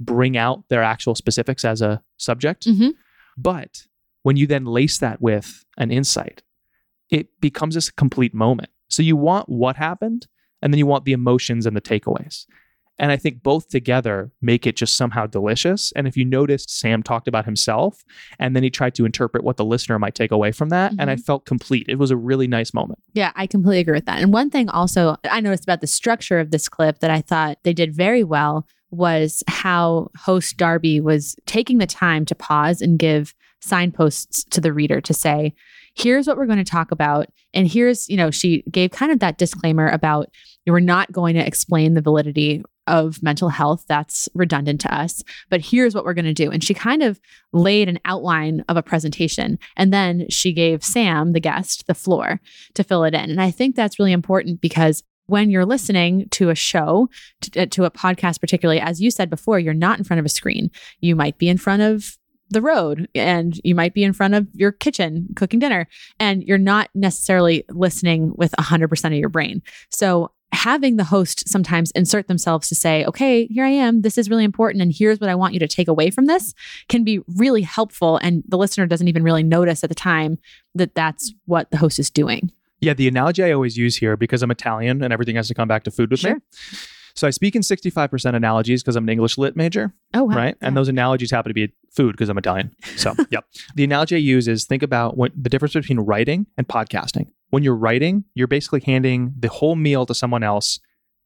[0.00, 2.66] bring out their actual specifics as a subject.
[2.66, 2.94] Mhm.
[3.36, 3.86] But
[4.22, 6.42] when you then lace that with an insight,
[7.10, 8.70] it becomes this complete moment.
[8.88, 10.26] So you want what happened,
[10.62, 12.46] and then you want the emotions and the takeaways.
[12.98, 15.92] And I think both together make it just somehow delicious.
[15.94, 18.02] And if you noticed, Sam talked about himself,
[18.38, 20.92] and then he tried to interpret what the listener might take away from that.
[20.98, 21.22] And I mm-hmm.
[21.22, 21.86] felt complete.
[21.88, 23.00] It was a really nice moment.
[23.12, 24.22] Yeah, I completely agree with that.
[24.22, 27.58] And one thing also I noticed about the structure of this clip that I thought
[27.64, 32.98] they did very well was how host Darby was taking the time to pause and
[32.98, 35.54] give signposts to the reader to say,
[35.94, 37.26] here's what we're going to talk about.
[37.54, 40.28] And here's, you know, she gave kind of that disclaimer about
[40.66, 43.84] we're not going to explain the validity of mental health.
[43.88, 45.22] That's redundant to us.
[45.48, 46.50] But here's what we're going to do.
[46.50, 47.20] And she kind of
[47.52, 49.58] laid an outline of a presentation.
[49.76, 52.40] And then she gave Sam, the guest, the floor
[52.74, 53.30] to fill it in.
[53.30, 57.08] And I think that's really important because when you're listening to a show,
[57.42, 60.26] to, uh, to a podcast, particularly, as you said before, you're not in front of
[60.26, 60.70] a screen.
[61.00, 62.16] You might be in front of
[62.48, 65.88] the road and you might be in front of your kitchen cooking dinner
[66.20, 69.62] and you're not necessarily listening with 100% of your brain.
[69.90, 74.02] So having the host sometimes insert themselves to say, okay, here I am.
[74.02, 74.80] This is really important.
[74.80, 76.54] And here's what I want you to take away from this
[76.88, 78.18] can be really helpful.
[78.18, 80.38] And the listener doesn't even really notice at the time
[80.74, 82.52] that that's what the host is doing.
[82.80, 85.68] Yeah, the analogy I always use here because I'm Italian and everything has to come
[85.68, 86.30] back to food with me.
[86.30, 86.38] Sure.
[87.14, 89.94] So I speak in 65% analogies because I'm an English lit major.
[90.12, 90.36] Oh, wow.
[90.36, 90.56] right?
[90.60, 92.72] And those analogies happen to be food because I'm Italian.
[92.96, 93.46] So, yep.
[93.74, 97.28] The analogy I use is think about what the difference between writing and podcasting.
[97.48, 100.78] When you're writing, you're basically handing the whole meal to someone else.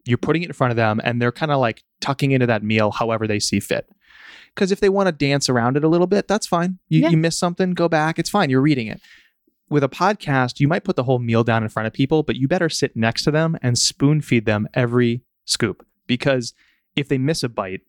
[0.04, 2.62] You're putting it in front of them, and they're kind of like tucking into that
[2.62, 3.88] meal however they see fit.
[4.54, 6.78] Because if they want to dance around it a little bit, that's fine.
[6.88, 7.08] You, Yeah.
[7.10, 8.18] you miss something, go back.
[8.18, 8.48] It's fine.
[8.48, 9.00] You're reading it.
[9.70, 12.34] With a podcast, you might put the whole meal down in front of people, but
[12.36, 15.86] you better sit next to them and spoon feed them every scoop.
[16.08, 16.52] Because
[16.96, 17.82] if they miss a bite,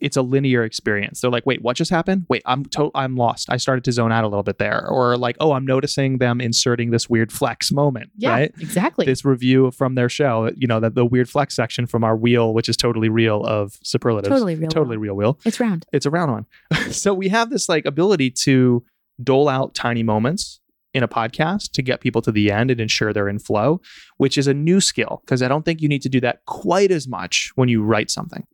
[0.00, 1.20] it's a linear experience.
[1.20, 2.26] They're like, wait, what just happened?
[2.28, 3.48] Wait, I'm to- I'm lost.
[3.48, 4.88] I started to zone out a little bit there.
[4.88, 8.54] Or like, oh, I'm noticing them inserting this weird flex moment, Yeah, right?
[8.60, 9.06] exactly.
[9.06, 12.52] This review from their show, you know, that the weird flex section from our wheel,
[12.52, 14.30] which is totally real of superlatives.
[14.34, 15.38] Totally real Totally real wheel.
[15.44, 15.86] it's round.
[15.92, 16.46] It's a round one.
[16.92, 18.84] so we have this like ability to
[19.22, 20.58] dole out tiny moments
[20.94, 23.80] in a podcast to get people to the end and ensure they're in flow,
[24.16, 26.90] which is a new skill because I don't think you need to do that quite
[26.90, 28.46] as much when you write something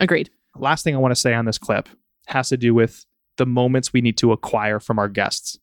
[0.00, 0.30] Agreed.
[0.56, 1.88] last thing I want to say on this clip
[2.26, 3.04] has to do with
[3.36, 5.58] the moments we need to acquire from our guests,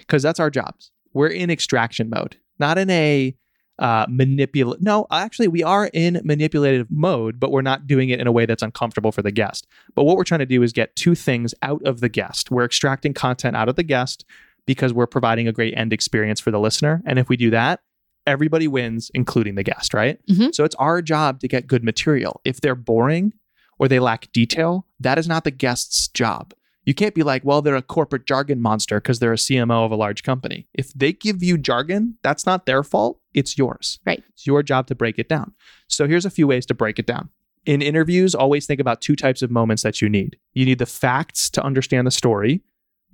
[0.00, 0.90] because that's our jobs.
[1.12, 3.36] We're in extraction mode, not in a
[3.78, 4.80] uh, manipulate.
[4.80, 8.46] No, actually, we are in manipulative mode, but we're not doing it in a way
[8.46, 9.66] that's uncomfortable for the guest.
[9.94, 12.50] But what we're trying to do is get two things out of the guest.
[12.50, 14.24] We're extracting content out of the guest
[14.66, 17.02] because we're providing a great end experience for the listener.
[17.06, 17.80] And if we do that,
[18.26, 20.18] everybody wins, including the guest, right?
[20.28, 20.54] Mhm.
[20.54, 22.40] So it's our job to get good material.
[22.44, 23.32] If they're boring,
[23.78, 26.54] or they lack detail, that is not the guest's job.
[26.84, 29.90] You can't be like, well, they're a corporate jargon monster because they're a CMO of
[29.92, 30.66] a large company.
[30.72, 33.20] If they give you jargon, that's not their fault.
[33.34, 33.98] it's yours.
[34.06, 34.22] Right.
[34.30, 35.52] It's your job to break it down.
[35.88, 37.28] So here's a few ways to break it down.
[37.66, 40.38] In interviews, always think about two types of moments that you need.
[40.54, 42.62] You need the facts to understand the story.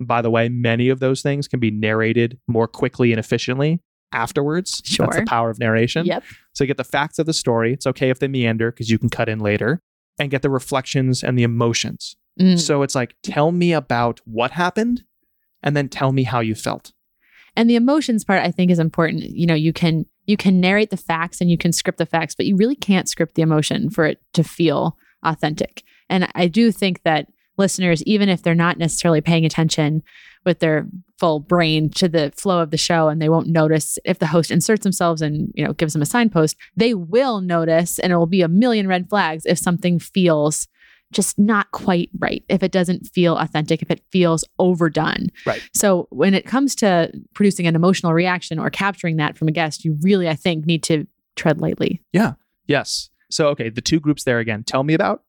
[0.05, 3.81] By the way, many of those things can be narrated more quickly and efficiently
[4.13, 4.81] afterwards.
[4.97, 6.05] That's the power of narration.
[6.05, 6.23] Yep.
[6.53, 7.73] So you get the facts of the story.
[7.73, 9.81] It's okay if they meander because you can cut in later
[10.19, 12.15] and get the reflections and the emotions.
[12.39, 12.59] Mm.
[12.59, 15.03] So it's like, tell me about what happened
[15.61, 16.93] and then tell me how you felt.
[17.55, 19.23] And the emotions part I think is important.
[19.23, 22.33] You know, you can you can narrate the facts and you can script the facts,
[22.33, 25.83] but you really can't script the emotion for it to feel authentic.
[26.09, 27.27] And I do think that
[27.57, 30.03] listeners, even if they're not necessarily paying attention
[30.45, 30.87] with their
[31.19, 34.51] full brain to the flow of the show and they won't notice if the host
[34.51, 38.25] inserts themselves and, you know, gives them a signpost, they will notice and it will
[38.25, 40.67] be a million red flags if something feels
[41.11, 45.27] just not quite right, if it doesn't feel authentic, if it feels overdone.
[45.45, 45.61] Right.
[45.73, 49.85] So when it comes to producing an emotional reaction or capturing that from a guest,
[49.85, 52.01] you really, I think, need to tread lightly.
[52.11, 52.33] Yeah.
[52.67, 53.09] Yes.
[53.29, 55.23] So, okay, the two groups there again, tell me about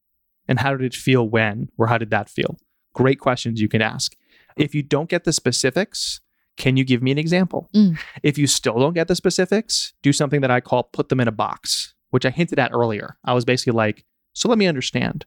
[0.48, 2.56] and how did it feel when or how did that feel?
[2.94, 4.14] Great questions you can ask.
[4.56, 6.20] If you don't get the specifics,
[6.56, 7.68] can you give me an example?
[7.74, 7.98] Mm.
[8.22, 11.28] If you still don't get the specifics, do something that I call put them in
[11.28, 13.16] a box, which I hinted at earlier.
[13.24, 15.26] I was basically like, so let me understand.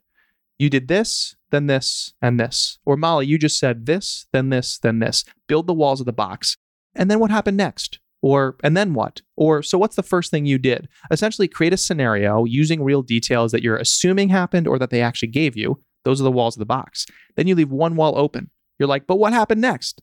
[0.57, 2.79] You did this, then this, and this.
[2.85, 5.23] Or Molly, you just said this, then this, then this.
[5.47, 6.57] Build the walls of the box.
[6.95, 7.99] And then what happened next?
[8.21, 9.21] Or, and then what?
[9.35, 10.87] Or, so what's the first thing you did?
[11.11, 15.29] Essentially, create a scenario using real details that you're assuming happened or that they actually
[15.29, 15.81] gave you.
[16.03, 17.05] Those are the walls of the box.
[17.35, 18.49] Then you leave one wall open.
[18.79, 20.01] You're like, but what happened next?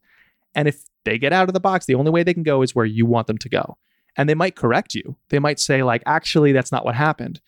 [0.55, 2.75] And if they get out of the box, the only way they can go is
[2.75, 3.77] where you want them to go.
[4.17, 5.17] And they might correct you.
[5.31, 7.41] They might say, like, actually, that's not what happened.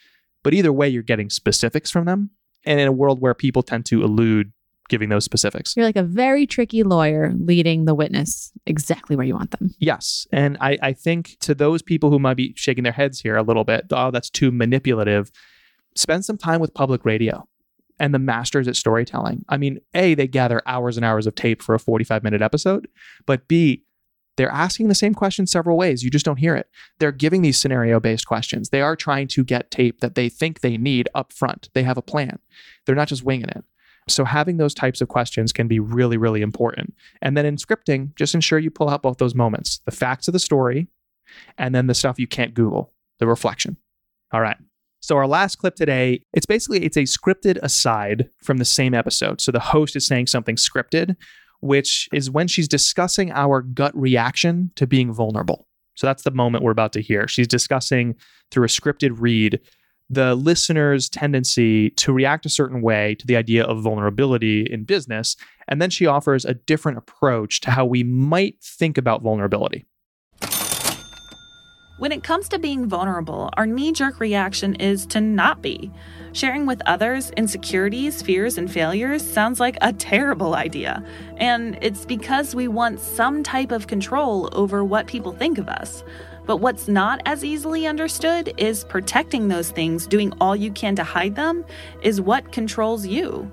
[0.42, 2.30] But either way, you're getting specifics from them.
[2.64, 4.52] And in a world where people tend to elude
[4.88, 5.76] giving those specifics.
[5.76, 9.74] You're like a very tricky lawyer leading the witness exactly where you want them.
[9.78, 10.26] Yes.
[10.32, 13.42] And I, I think to those people who might be shaking their heads here a
[13.42, 15.30] little bit, oh, that's too manipulative,
[15.94, 17.46] spend some time with public radio
[17.98, 19.44] and the masters at storytelling.
[19.48, 22.88] I mean, A, they gather hours and hours of tape for a 45 minute episode,
[23.24, 23.84] but B,
[24.36, 26.02] they're asking the same question several ways.
[26.02, 26.68] You just don't hear it.
[26.98, 28.68] They're giving these scenario based questions.
[28.68, 31.70] They are trying to get tape that they think they need up front.
[31.72, 32.38] They have a plan.
[32.84, 33.64] They're not just winging it.
[34.08, 36.94] So having those types of questions can be really, really important.
[37.22, 40.32] And then in scripting, just ensure you pull out both those moments the facts of
[40.32, 40.88] the story
[41.58, 43.76] and then the stuff you can't Google, the reflection.
[44.32, 44.56] All right.
[45.00, 49.40] So our last clip today, it's basically it's a scripted aside from the same episode.
[49.40, 51.16] So the host is saying something scripted,
[51.60, 55.66] which is when she's discussing our gut reaction to being vulnerable.
[55.94, 57.26] So that's the moment we're about to hear.
[57.26, 58.16] She's discussing
[58.50, 59.60] through a scripted read
[60.08, 65.36] the listener's tendency to react a certain way to the idea of vulnerability in business.
[65.68, 69.84] And then she offers a different approach to how we might think about vulnerability.
[71.98, 75.90] When it comes to being vulnerable, our knee jerk reaction is to not be.
[76.34, 81.02] Sharing with others insecurities, fears, and failures sounds like a terrible idea.
[81.38, 86.04] And it's because we want some type of control over what people think of us.
[86.46, 91.04] But what's not as easily understood is protecting those things, doing all you can to
[91.04, 91.64] hide them,
[92.02, 93.50] is what controls you.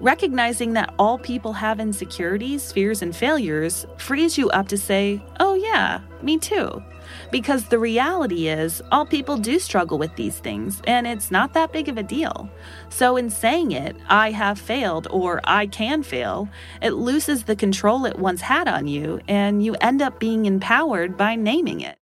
[0.00, 5.54] Recognizing that all people have insecurities, fears, and failures frees you up to say, oh,
[5.54, 6.82] yeah, me too.
[7.30, 11.72] Because the reality is, all people do struggle with these things, and it's not that
[11.72, 12.48] big of a deal.
[12.88, 16.48] So, in saying it, I have failed or I can fail,
[16.82, 21.16] it loses the control it once had on you, and you end up being empowered
[21.16, 21.98] by naming it.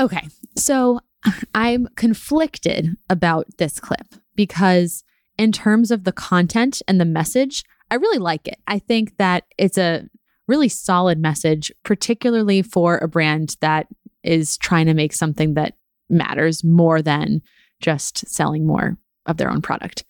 [0.00, 0.26] Okay.
[0.56, 1.00] So
[1.54, 5.04] I'm conflicted about this clip because,
[5.38, 8.58] in terms of the content and the message, I really like it.
[8.66, 10.08] I think that it's a
[10.48, 13.86] really solid message, particularly for a brand that
[14.22, 15.74] is trying to make something that
[16.08, 17.40] matters more than
[17.80, 20.04] just selling more of their own product.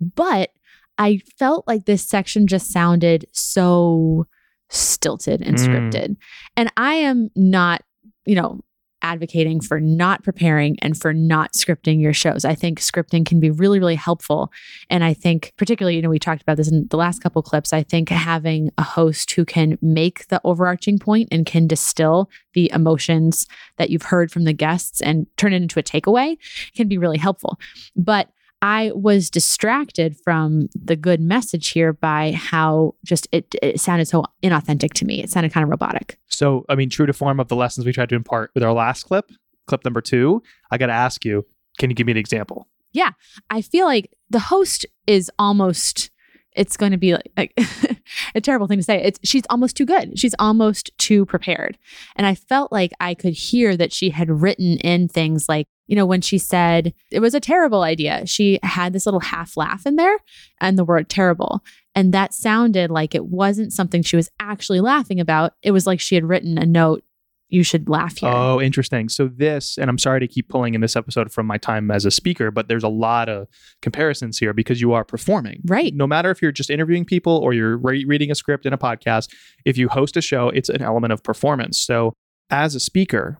[0.00, 0.50] But
[0.98, 4.26] I felt like this section just sounded so
[4.68, 5.66] stilted and Mm.
[5.66, 6.16] scripted.
[6.56, 7.82] And I am not,
[8.24, 8.60] you know,
[9.06, 12.44] advocating for not preparing and for not scripting your shows.
[12.44, 14.52] I think scripting can be really, really helpful.
[14.90, 17.72] And I think, particularly, you know, we talked about this in the last couple clips.
[17.72, 22.70] I think having a host who can make the overarching point and can distill the
[22.74, 23.46] emotions
[23.76, 26.36] that you've heard from the guests and turn it into a takeaway
[26.74, 27.60] can be really helpful.
[27.94, 28.28] But
[28.62, 34.24] I was distracted from the good message here by how just it, it sounded so
[34.42, 35.22] inauthentic to me.
[35.22, 36.18] It sounded kind of robotic.
[36.26, 38.72] So, I mean, true to form of the lessons we tried to impart with our
[38.72, 39.30] last clip,
[39.66, 41.44] clip number two, I got to ask you,
[41.78, 42.68] can you give me an example?
[42.92, 43.10] Yeah.
[43.50, 46.10] I feel like the host is almost
[46.56, 47.52] it's going to be like, like
[48.34, 49.02] a terrible thing to say.
[49.02, 50.18] It's she's almost too good.
[50.18, 51.78] She's almost too prepared.
[52.16, 55.94] And I felt like I could hear that she had written in things like, you
[55.94, 59.86] know, when she said it was a terrible idea, she had this little half laugh
[59.86, 60.18] in there
[60.60, 61.62] and the word terrible.
[61.94, 65.52] And that sounded like it wasn't something she was actually laughing about.
[65.62, 67.04] It was like she had written a note
[67.48, 68.30] you should laugh here.
[68.30, 69.08] Oh, interesting.
[69.08, 72.04] So this, and I'm sorry to keep pulling in this episode from my time as
[72.04, 73.46] a speaker, but there's a lot of
[73.82, 75.60] comparisons here because you are performing.
[75.64, 75.94] Right.
[75.94, 78.78] No matter if you're just interviewing people or you're re- reading a script in a
[78.78, 79.28] podcast,
[79.64, 81.78] if you host a show, it's an element of performance.
[81.78, 82.12] So
[82.50, 83.38] as a speaker,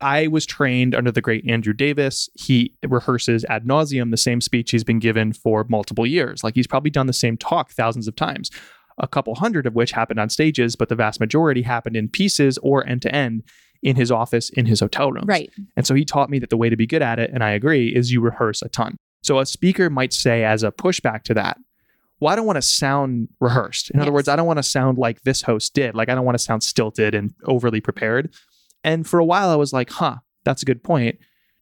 [0.00, 2.28] I was trained under the great Andrew Davis.
[2.34, 6.42] He rehearses ad nauseum the same speech he's been given for multiple years.
[6.42, 8.50] Like he's probably done the same talk thousands of times
[8.98, 12.58] a couple hundred of which happened on stages, but the vast majority happened in pieces
[12.58, 13.42] or end to end
[13.82, 15.26] in his office in his hotel rooms.
[15.26, 15.50] Right.
[15.76, 17.50] And so he taught me that the way to be good at it, and I
[17.50, 18.96] agree, is you rehearse a ton.
[19.22, 21.58] So a speaker might say as a pushback to that,
[22.20, 23.90] well, I don't want to sound rehearsed.
[23.90, 25.94] In other words, I don't want to sound like this host did.
[25.94, 28.34] Like I don't want to sound stilted and overly prepared.
[28.84, 31.18] And for a while I was like, huh, that's a good point.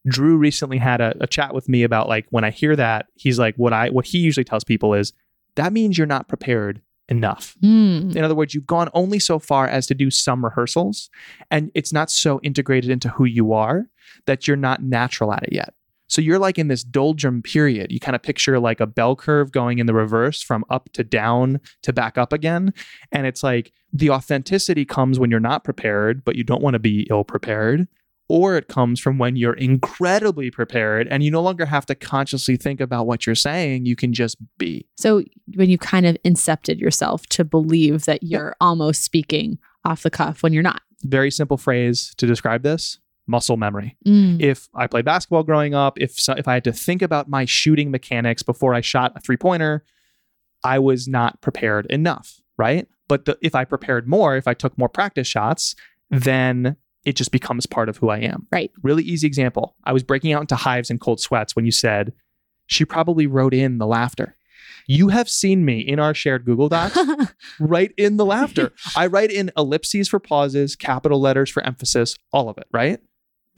[0.08, 3.38] Drew recently had a, a chat with me about like when I hear that, he's
[3.38, 5.12] like, what I what he usually tells people is
[5.54, 7.56] that means you're not prepared enough.
[7.60, 8.10] Hmm.
[8.14, 11.10] In other words, you've gone only so far as to do some rehearsals,
[11.50, 13.86] and it's not so integrated into who you are
[14.26, 15.74] that you're not natural at it yet.
[16.08, 17.92] So you're like in this doldrum period.
[17.92, 21.04] You kind of picture like a bell curve going in the reverse from up to
[21.04, 22.72] down to back up again.
[23.12, 26.78] And it's like the authenticity comes when you're not prepared, but you don't want to
[26.78, 27.86] be ill prepared.
[28.28, 32.56] Or it comes from when you're incredibly prepared and you no longer have to consciously
[32.56, 33.86] think about what you're saying.
[33.86, 34.86] You can just be.
[34.96, 35.22] So
[35.54, 40.42] when you kind of incepted yourself to believe that you're almost speaking off the cuff
[40.42, 40.82] when you're not.
[41.04, 42.98] Very simple phrase to describe this
[43.28, 43.96] muscle memory.
[44.06, 44.40] Mm.
[44.40, 47.44] if I played basketball growing up, if so, if I had to think about my
[47.44, 49.84] shooting mechanics before I shot a three pointer,
[50.64, 52.88] I was not prepared enough, right?
[53.06, 55.76] But the, if I prepared more, if I took more practice shots,
[56.10, 56.76] then
[57.08, 58.46] it just becomes part of who I am.
[58.52, 58.70] Right.
[58.82, 59.74] Really easy example.
[59.84, 62.12] I was breaking out into hives and cold sweats when you said
[62.66, 64.36] she probably wrote in the laughter.
[64.86, 66.98] You have seen me in our shared Google Docs
[67.60, 68.72] write in the laughter.
[68.96, 73.00] I write in ellipses for pauses, capital letters for emphasis, all of it, right?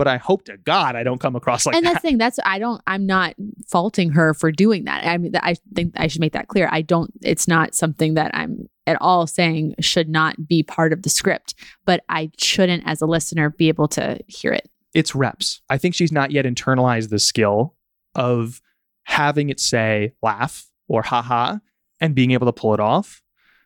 [0.00, 1.76] But I hope to God I don't come across like that.
[1.76, 2.02] and that's that.
[2.02, 2.16] the thing.
[2.16, 2.80] That's I don't.
[2.86, 3.34] I'm not
[3.68, 5.04] faulting her for doing that.
[5.04, 6.70] I mean, I think I should make that clear.
[6.72, 7.12] I don't.
[7.22, 11.54] It's not something that I'm at all saying should not be part of the script.
[11.84, 14.70] But I shouldn't, as a listener, be able to hear it.
[14.94, 15.60] It's reps.
[15.68, 17.74] I think she's not yet internalized the skill
[18.14, 18.62] of
[19.02, 21.58] having it say laugh or haha
[22.00, 23.22] and being able to pull it off.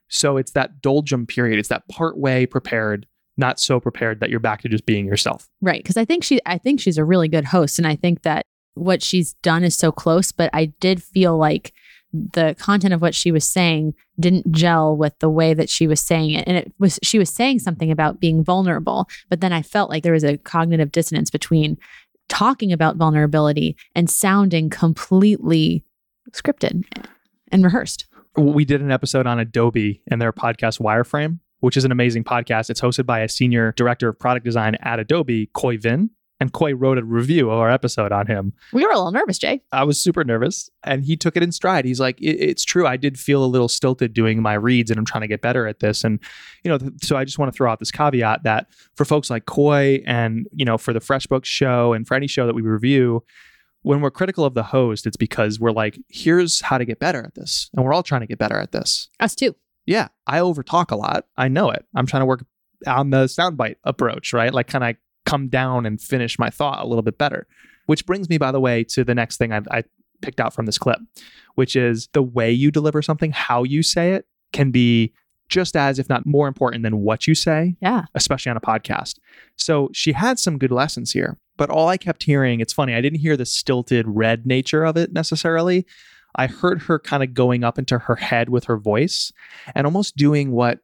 [0.08, 1.60] So it's that doldrum period.
[1.60, 3.06] It's that part way prepared,
[3.36, 5.48] not so prepared that you're back to just being yourself.
[5.60, 5.82] Right.
[5.82, 6.40] Because I think she.
[6.46, 9.76] I think she's a really good host, and I think that what she's done is
[9.76, 10.32] so close.
[10.32, 11.72] But I did feel like
[12.12, 16.00] the content of what she was saying didn't gel with the way that she was
[16.00, 19.60] saying it and it was she was saying something about being vulnerable but then i
[19.60, 21.76] felt like there was a cognitive dissonance between
[22.28, 25.84] talking about vulnerability and sounding completely
[26.32, 26.84] scripted
[27.50, 28.06] and rehearsed
[28.36, 32.68] we did an episode on Adobe and their podcast Wireframe, which is an amazing podcast.
[32.68, 36.10] It's hosted by a senior director of product design at Adobe, Khoi Vinh.
[36.40, 38.52] And Khoi wrote a review of our episode on him.
[38.72, 41.52] we were a little nervous jay I was super nervous and he took it in
[41.52, 41.84] stride.
[41.86, 42.86] He's like, it's true.
[42.86, 45.66] I did feel a little stilted doing my reads and I'm trying to get better
[45.66, 46.04] at this.
[46.04, 46.18] And,
[46.64, 49.30] you know, th- so I just want to throw out this caveat that for folks
[49.30, 52.62] like Khoi and, you know, for the FreshBooks show and for any show that we
[52.62, 53.22] review,
[53.82, 57.22] when we're critical of the host, it's because we're like, here's how to get better
[57.22, 57.70] at this.
[57.74, 59.08] And we're all trying to get better at this.
[59.20, 59.54] us too
[59.86, 61.26] Yeah, I overtalk a lot.
[61.36, 61.84] I know it.
[61.94, 62.44] I'm trying to work
[62.86, 64.52] on the soundbite approach, right?
[64.52, 67.46] Like, can I come down and finish my thought a little bit better.
[67.86, 69.84] Which brings me, by the way, to the next thing I, I
[70.22, 70.98] picked out from this clip,
[71.54, 75.12] which is the way you deliver something, how you say it, can be
[75.48, 79.18] just as, if not more important than what you say, yeah especially on a podcast.
[79.56, 83.02] So she had some good lessons here, but all I kept hearing, it's funny, I
[83.02, 85.86] didn't hear the stilted read nature of it necessarily.
[86.34, 89.32] I heard her kind of going up into her head with her voice
[89.74, 90.80] and almost doing what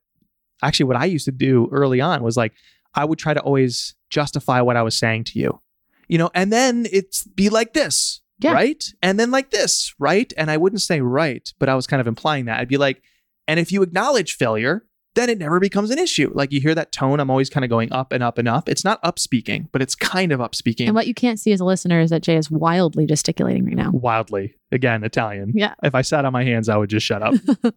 [0.63, 2.53] actually what I used to do early on was like
[2.95, 5.61] I would try to always justify what I was saying to you.
[6.09, 8.53] You know, and then it's be like this, Yeah.
[8.53, 8.85] right?
[9.01, 10.33] And then like this, right?
[10.37, 12.59] And I wouldn't say right, but I was kind of implying that.
[12.59, 13.03] I'd be like,
[13.47, 14.85] and if you acknowledge failure,
[15.15, 16.31] then it never becomes an issue.
[16.35, 18.69] Like you hear that tone, I'm always kind of going up and up and up.
[18.69, 21.53] It's not up speaking, but it's kind of up speaking and what you can't see
[21.53, 24.55] as a listener is that jay is wildly gesticulating right now wildly.
[24.73, 25.53] Again, Italian.
[25.55, 27.35] yeah If I sat on my hands, I would just shut up.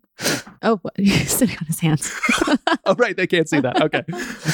[0.61, 0.93] oh what?
[0.97, 2.11] he's sitting on his hands
[2.85, 3.15] oh, right.
[3.17, 3.81] They can't see that.
[3.81, 4.03] Okay.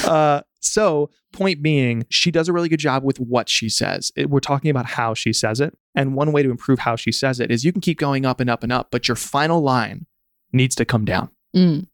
[0.08, 4.12] Uh, so, point being, she does a really good job with what she says.
[4.16, 5.76] It- we're talking about how she says it.
[5.94, 8.40] And one way to improve how she says it is you can keep going up
[8.40, 10.06] and up and up, but your final line
[10.52, 11.30] needs to come down.
[11.56, 11.86] Mm,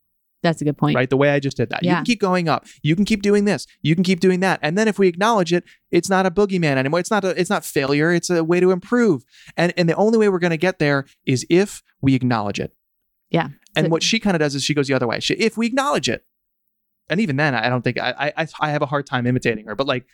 [0.43, 0.95] that's a good point.
[0.97, 1.11] right?
[1.11, 1.83] The way I just did that.
[1.83, 1.89] Yeah.
[1.89, 1.97] You Yeah.
[1.99, 2.67] can keep going up.
[2.83, 3.67] You can keep doing this.
[3.83, 4.61] You can keep doing that.
[4.63, 7.01] And then if we acknowledge it, it's not a boogeyman anymore.
[7.01, 8.13] It's not a, it's not failure.
[8.13, 9.25] It's a way to improve.
[9.57, 12.73] And and the only way we're going to get there is if we acknowledge it.
[13.31, 13.49] Yeah.
[13.75, 15.21] And So- what she kind of does is she goes the other way.
[15.21, 16.25] She, if we acknowledge it,
[17.09, 19.75] and even then, I don't think I I I have a hard time imitating her.
[19.77, 20.07] But like,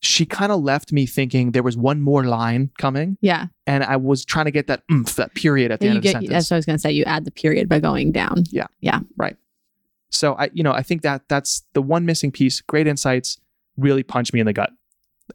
[0.00, 3.46] she kind of left me thinking there was one more line coming, Yeah.
[3.66, 6.02] and I was trying to get that oomph, that period at the You end of
[6.04, 6.30] the sentence.
[6.30, 6.92] that's what I was going to say.
[6.92, 8.44] You add the period by going down.
[10.10, 12.60] So I, you know, I think that that's the one missing piece.
[12.62, 13.38] Great insights
[13.76, 14.70] really punch me in the gut,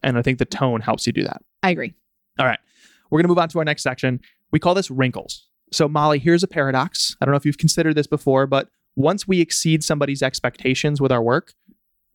[0.02, 1.42] and I think the tone helps you do that.
[1.62, 1.94] I agree.
[2.40, 2.60] All right,
[3.10, 4.20] we're gonna move on to our next section.
[4.52, 5.48] We call this wrinkles.
[5.72, 7.16] So Molly, here's a paradox.
[7.22, 11.12] I don't know if you've considered this before, but once we exceed somebody's expectations with
[11.12, 11.54] our work,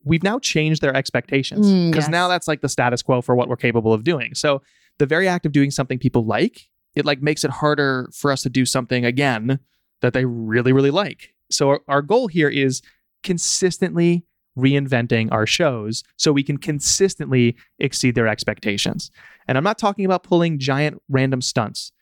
[0.04, 2.10] we've now changed their expectations Mm, because yes.
[2.10, 4.34] now that's like the status quo for what we're capable of doing.
[4.34, 4.62] So
[4.98, 8.42] the very act of doing something people like, it like makes it harder for us
[8.42, 9.58] to do something again
[10.02, 11.34] that they really really like.
[11.50, 12.82] So our, our goal here is
[13.22, 14.24] consistently
[14.56, 19.10] reinventing our shows so we can consistently exceed their expectations.
[19.46, 21.92] And I'm not talking about pulling giant random stunts.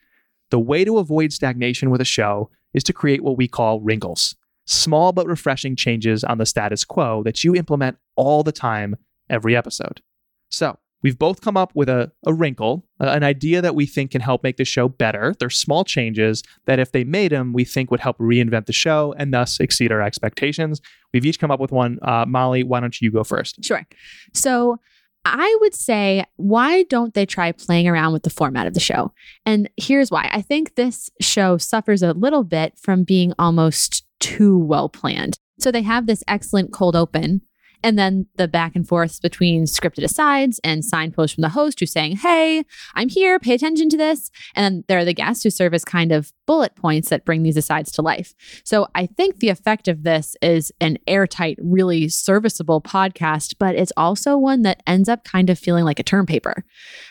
[0.50, 4.36] The way to avoid stagnation with a show is to create what we call wrinkles
[4.66, 8.96] small but refreshing changes on the status quo that you implement all the time,
[9.30, 10.02] every episode.
[10.50, 14.10] So, we've both come up with a, a wrinkle, uh, an idea that we think
[14.10, 15.34] can help make the show better.
[15.38, 19.14] They're small changes that, if they made them, we think would help reinvent the show
[19.18, 20.80] and thus exceed our expectations.
[21.12, 21.98] We've each come up with one.
[22.02, 23.64] Uh, Molly, why don't you go first?
[23.64, 23.86] Sure.
[24.34, 24.78] So
[25.24, 29.12] I would say, why don't they try playing around with the format of the show?
[29.44, 30.28] And here's why.
[30.32, 35.38] I think this show suffers a little bit from being almost too well planned.
[35.58, 37.40] So they have this excellent cold open.
[37.86, 41.92] And then the back and forths between scripted asides and signposts from the host who's
[41.92, 42.64] saying, Hey,
[42.96, 44.28] I'm here, pay attention to this.
[44.56, 47.44] And then there are the guests who serve as kind of bullet points that bring
[47.44, 48.34] these asides to life.
[48.64, 53.92] So I think the effect of this is an airtight, really serviceable podcast, but it's
[53.96, 56.64] also one that ends up kind of feeling like a term paper.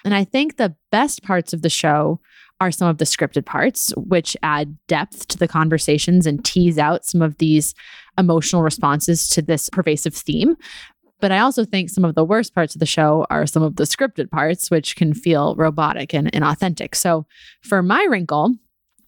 [0.03, 2.19] And I think the best parts of the show
[2.61, 7.05] are some of the scripted parts, which add depth to the conversations and tease out
[7.05, 7.73] some of these
[8.17, 10.55] emotional responses to this pervasive theme.
[11.21, 13.77] But I also think some of the worst parts of the show are some of
[13.77, 16.93] the scripted parts, which can feel robotic and inauthentic.
[16.93, 17.25] So
[17.61, 18.55] for my wrinkle,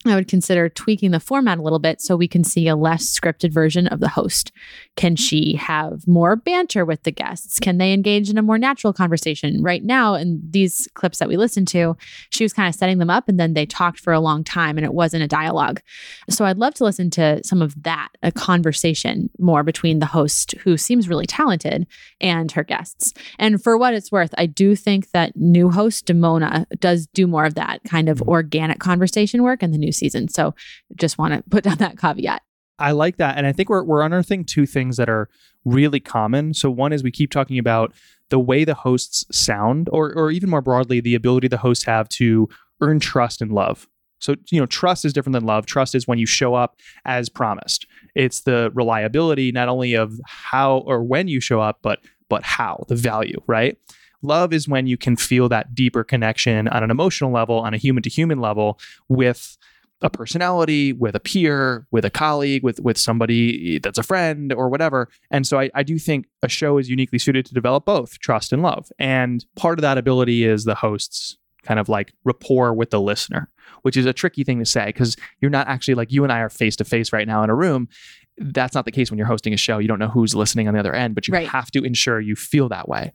[0.09, 3.05] I would consider tweaking the format a little bit so we can see a less
[3.07, 4.51] scripted version of the host.
[4.95, 7.59] Can she have more banter with the guests?
[7.59, 9.61] Can they engage in a more natural conversation?
[9.61, 11.95] Right now, in these clips that we listened to,
[12.29, 14.77] she was kind of setting them up and then they talked for a long time
[14.77, 15.81] and it wasn't a dialogue.
[16.29, 20.55] So I'd love to listen to some of that, a conversation more between the host,
[20.63, 21.87] who seems really talented,
[22.21, 23.13] and her guests.
[23.39, 27.45] And for what it's worth, I do think that new host Demona does do more
[27.45, 28.29] of that kind of mm-hmm.
[28.29, 30.27] organic conversation work in the new season.
[30.27, 30.55] So
[30.95, 32.41] just want to put down that caveat.
[32.79, 33.37] I like that.
[33.37, 35.29] And I think we're, we're unearthing two things that are
[35.65, 36.53] really common.
[36.53, 37.93] So, one is we keep talking about
[38.29, 42.07] the way the hosts sound, or, or even more broadly, the ability the hosts have
[42.09, 42.47] to
[42.81, 43.87] earn trust and love.
[44.19, 45.65] So, you know, trust is different than love.
[45.65, 47.85] Trust is when you show up as promised.
[48.15, 52.83] It's the reliability not only of how or when you show up, but but how,
[52.89, 53.77] the value, right?
[54.21, 57.77] Love is when you can feel that deeper connection on an emotional level, on a
[57.77, 59.57] human to human level with
[60.01, 64.69] a personality, with a peer, with a colleague, with with somebody that's a friend or
[64.69, 65.09] whatever.
[65.31, 68.53] And so I, I do think a show is uniquely suited to develop both trust
[68.53, 68.91] and love.
[68.99, 73.49] And part of that ability is the host's kind of like rapport with the listener,
[73.81, 76.39] which is a tricky thing to say because you're not actually like you and I
[76.39, 77.89] are face to face right now in a room.
[78.37, 79.79] That's not the case when you're hosting a show.
[79.79, 81.47] You don't know who's listening on the other end, but you Right.
[81.47, 83.11] have to ensure you feel that way.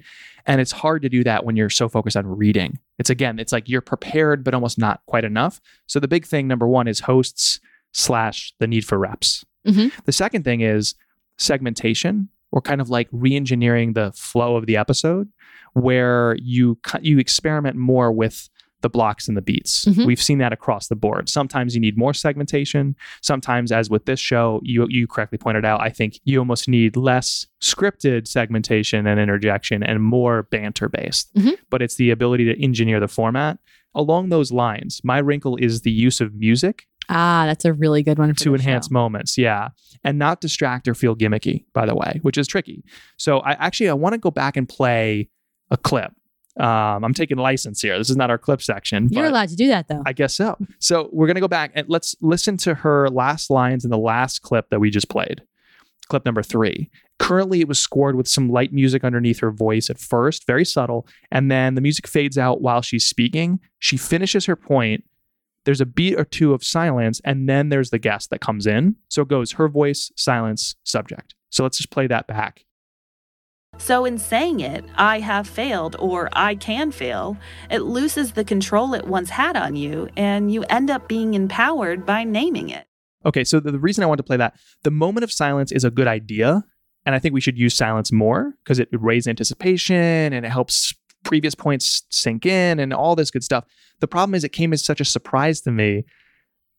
[0.46, 2.78] And it's hard to do that when you're so focused on reading.
[2.98, 5.60] It's again, it's like you're prepared, but almost not quite enough.
[5.86, 7.60] So the big thing, number one, is hosts
[7.92, 9.44] slash the need for reps.
[9.66, 9.92] Mhm.
[10.04, 10.96] The second thing is
[11.38, 15.28] segmentation or kind of like re-engineering the flow of the episode
[15.74, 18.48] where you you experiment more with
[18.82, 19.84] the blocks and the beats.
[19.86, 20.06] Mhm.
[20.06, 21.28] We've seen that across the board.
[21.28, 22.94] Sometimes you need more segmentation.
[23.20, 26.96] Sometimes, as with this show, you you correctly pointed out, I think you almost need
[26.96, 31.32] less scripted segmentation and interjection and more banter based.
[31.34, 31.56] Mhm.
[31.70, 33.58] But it's the ability to engineer the format.
[33.94, 38.16] Along those lines, my wrinkle is the use of music Ah, that's a really good
[38.18, 38.92] one to enhance show.
[38.92, 39.70] moments yeah
[40.04, 42.84] and not distract or feel gimmicky by the way which is tricky
[43.16, 45.28] so i actually i want to go back and play
[45.72, 46.12] a clip
[46.60, 49.68] um, i'm taking license here this is not our clip section You're allowed to do
[49.68, 50.02] that though.
[50.06, 53.50] i guess so so we're going to go back and let's listen to her last
[53.50, 55.42] lines in the last clip that we just played
[56.08, 59.98] clip number three currently it was scored with some light music underneath her voice at
[59.98, 64.56] first very subtle and then the music fades out while she's speaking she finishes her
[64.56, 65.04] point
[65.64, 68.96] there's a beat or two of silence, and then there's the guest that comes in.
[69.08, 71.34] So it goes her voice, silence, subject.
[71.50, 72.64] So let's just play that back.
[73.78, 77.36] So, in saying it, I have failed or I can fail,
[77.70, 82.06] it loses the control it once had on you, and you end up being empowered
[82.06, 82.86] by naming it.
[83.24, 85.90] Okay, so the, reason I want to play that, the moment of silence is a
[85.90, 86.64] good idea.
[87.04, 90.94] And I think we should use silence more because it raises anticipation and it helps
[91.24, 93.64] previous points sink in and all this good stuff.
[94.00, 96.04] The problem is it came as such a surprise to me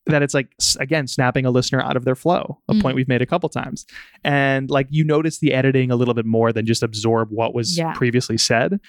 [0.06, 2.82] that it's like again snapping a listener out of their flow a mm.
[2.82, 3.86] point we've made a couple times.
[4.24, 7.78] And like you notice the editing a little bit more than just absorb what was
[7.78, 7.94] yeah.
[7.94, 8.80] previously said.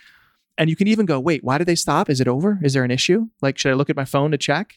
[0.56, 2.10] And you can even go wait why did they stop?
[2.10, 2.58] Is it over?
[2.62, 3.28] Is there an issue?
[3.42, 4.74] Like should i look at my phone to check?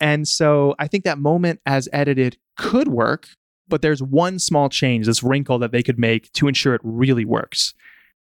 [0.00, 3.28] And so i think that moment as edited could work
[3.68, 7.24] but there's one small change this wrinkle that they could make to ensure it really
[7.24, 7.74] works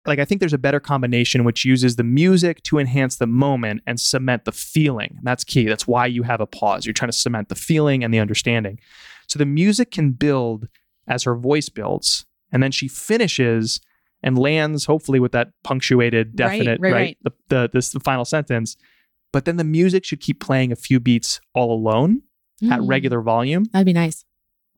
[0.06, 3.82] like I think there's a better combination which uses the music to enhance the moment
[3.86, 5.18] and cement the feeling.
[5.22, 5.64] That's key.
[5.64, 6.84] That's why you have a pause.
[6.84, 8.78] You're trying to cement the feeling and the understanding.
[9.26, 10.68] So the music can build
[11.06, 13.80] as her voice builds, and then she finishes
[14.22, 17.18] and lands hopefully with that punctuated, definite, right, right, right.
[17.22, 18.76] The, the this the final sentence.
[19.32, 22.22] But then the music should keep playing a few beats all alone
[22.62, 22.70] mm.
[22.70, 23.64] at regular volume.
[23.72, 24.24] That'd be nice.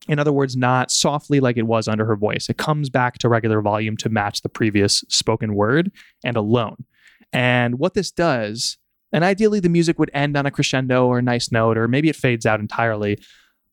[0.07, 2.49] In other words, not softly like it was under her voice.
[2.49, 5.91] It comes back to regular volume to match the previous spoken word
[6.23, 6.85] and alone.
[7.33, 8.77] And what this does,
[9.11, 12.09] and ideally the music would end on a crescendo or a nice note, or maybe
[12.09, 13.17] it fades out entirely,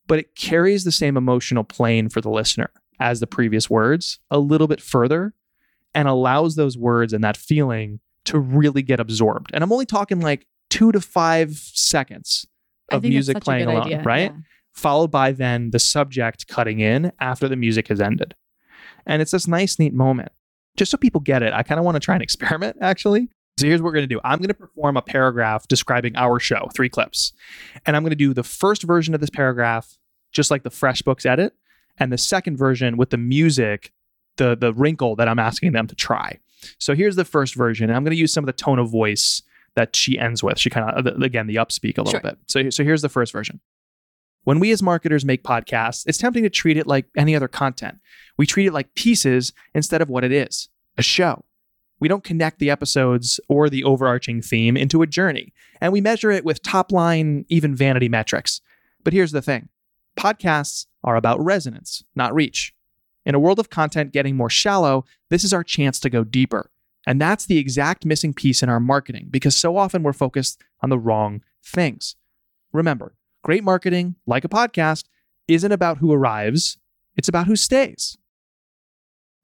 [0.07, 4.39] but it carries the same emotional plane for the listener as the previous words a
[4.39, 5.35] little bit further
[5.95, 9.51] and allows those words and that feeling to really get absorbed.
[9.55, 12.47] And I'm only talking like two to five seconds
[12.91, 14.03] of music playing alone, idea.
[14.03, 14.33] right?
[14.33, 14.41] Yeah
[14.75, 18.35] followed by then the subject cutting in after the music has ended.
[19.07, 20.33] And it's this nice, neat moment.
[20.77, 23.29] Just so people get it, I kind of want to try and experiment actually.
[23.57, 26.41] So here's what we're going to do I'm going to perform a paragraph describing our
[26.41, 27.33] show, three clips.
[27.87, 29.97] And I'm going to do the first version of this paragraph,
[30.33, 31.55] just like the FreshBooks edit,
[31.99, 33.93] and the second version with the music,
[34.37, 36.41] the, the wrinkle that I'm asking them to try.
[36.79, 37.91] So here's the first version.
[37.91, 39.43] And I'm going to use some of the tone of voice
[39.77, 40.59] that she ends with.
[40.59, 42.21] She kind of, again, the upspeak a little sure.
[42.21, 42.39] bit.
[42.47, 43.61] So, so here's the first version.
[44.45, 47.99] When we as marketers make podcasts, it's tempting to treat it like any other content.
[48.37, 51.45] We treat it like pieces instead of what it is a show.
[51.99, 56.31] We don't connect the episodes or the overarching theme into a journey, and we measure
[56.31, 58.61] it with top line, even vanity metrics.
[59.03, 59.71] But here's the thing
[60.17, 62.75] podcasts are about resonance, not reach.
[63.27, 66.71] In a world of content getting more shallow, this is our chance to go deeper.
[67.07, 70.91] And that's the exact missing piece in our marketing because so often we're focused on
[70.91, 72.17] the wrong things.
[72.73, 73.15] Remember,
[73.45, 75.05] Great marketing, like a podcast,
[75.49, 76.79] isn't about who arrives,
[77.15, 78.17] it's about who stays.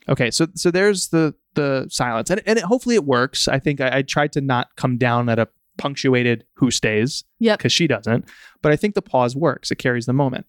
[0.08, 3.46] Okay, so so there's the the silence, and and it, hopefully it works.
[3.46, 7.58] I think I, I, tried to not come down at a punctuated who stays, yep,
[7.58, 8.24] because she doesn't.
[8.62, 10.46] But I think the pause works; it carries the moment,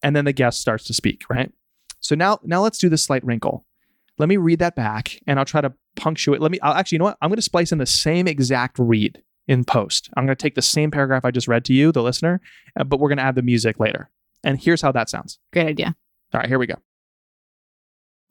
[0.00, 1.24] and then the guest starts to speak.
[1.28, 1.50] Right.
[1.98, 3.66] So now now let's do the slight wrinkle.
[4.18, 6.40] Let me read that back, and I'll try to punctuate.
[6.40, 6.60] Let me.
[6.60, 7.18] I'll actually, you know what?
[7.20, 10.10] I'm going to splice in the same exact read in post.
[10.16, 12.40] I'm going to take the same paragraph I just read to you, the listener,
[12.78, 14.10] uh, but we're going to add the music later.
[14.44, 15.38] And here's how that sounds.
[15.52, 15.96] Great idea.
[16.32, 16.76] All right, here we go.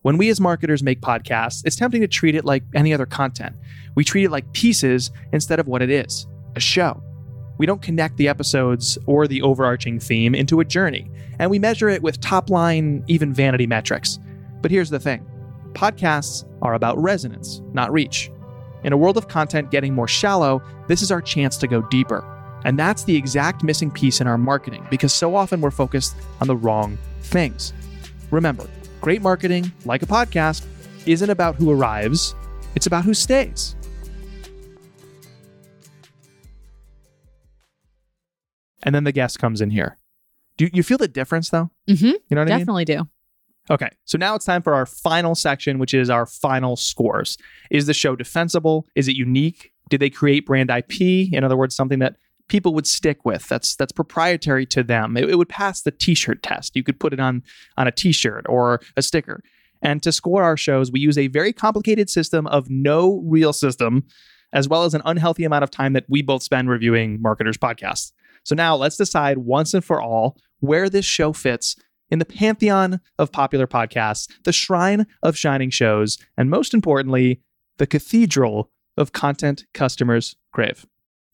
[0.04, 3.56] When we as marketers make podcasts, it's tempting to treat it like any other content.
[3.96, 7.02] We treat it like pieces instead of what it is a show.
[7.58, 11.10] We don't connect the episodes or the overarching theme into a journey,
[11.40, 14.20] and we measure it with top line, even vanity metrics.
[14.62, 15.26] But here's the thing
[15.74, 18.32] podcasts are about resonance, not reach.
[18.84, 22.24] In a world of content getting more shallow, this is our chance to go deeper.
[22.64, 26.48] And that's the exact missing piece in our marketing because so often we're focused on
[26.48, 27.74] the wrong things.
[28.32, 28.68] Remember,
[29.00, 30.66] great marketing, like a podcast,
[31.06, 32.36] isn't about who arrives,
[32.76, 33.76] it's about who stays.
[38.84, 39.98] And then the guest comes in here.
[40.58, 41.72] Do you feel the difference though?
[41.88, 42.06] Mm-hmm.
[42.06, 42.60] You know what Definitely I mean?
[42.60, 43.10] Definitely do.
[43.70, 47.38] Okay, so now it's time for our final section, which is our final scores.
[47.70, 48.86] Is the show defensible?
[48.96, 49.74] Is it unique?
[49.90, 51.34] Did they create brand IP?
[51.34, 52.16] In other words, something that
[52.48, 55.18] people would stick with that's that's proprietary to them.
[55.18, 56.76] It, it would pass the T-shirt test.
[56.76, 57.44] You could put it on
[57.76, 59.44] on a T-shirt or a sticker.
[59.82, 64.06] And to score our shows, we use a very complicated system of no real system,
[64.54, 68.12] as well as an unhealthy amount of time that we both spend reviewing marketers' podcasts.
[68.44, 71.76] So now let's decide once and for all where this show fits
[72.10, 77.42] in the pantheon of popular podcasts, the shrine of shining shows, and most importantly,
[77.78, 80.86] the cathedral of content customers crave.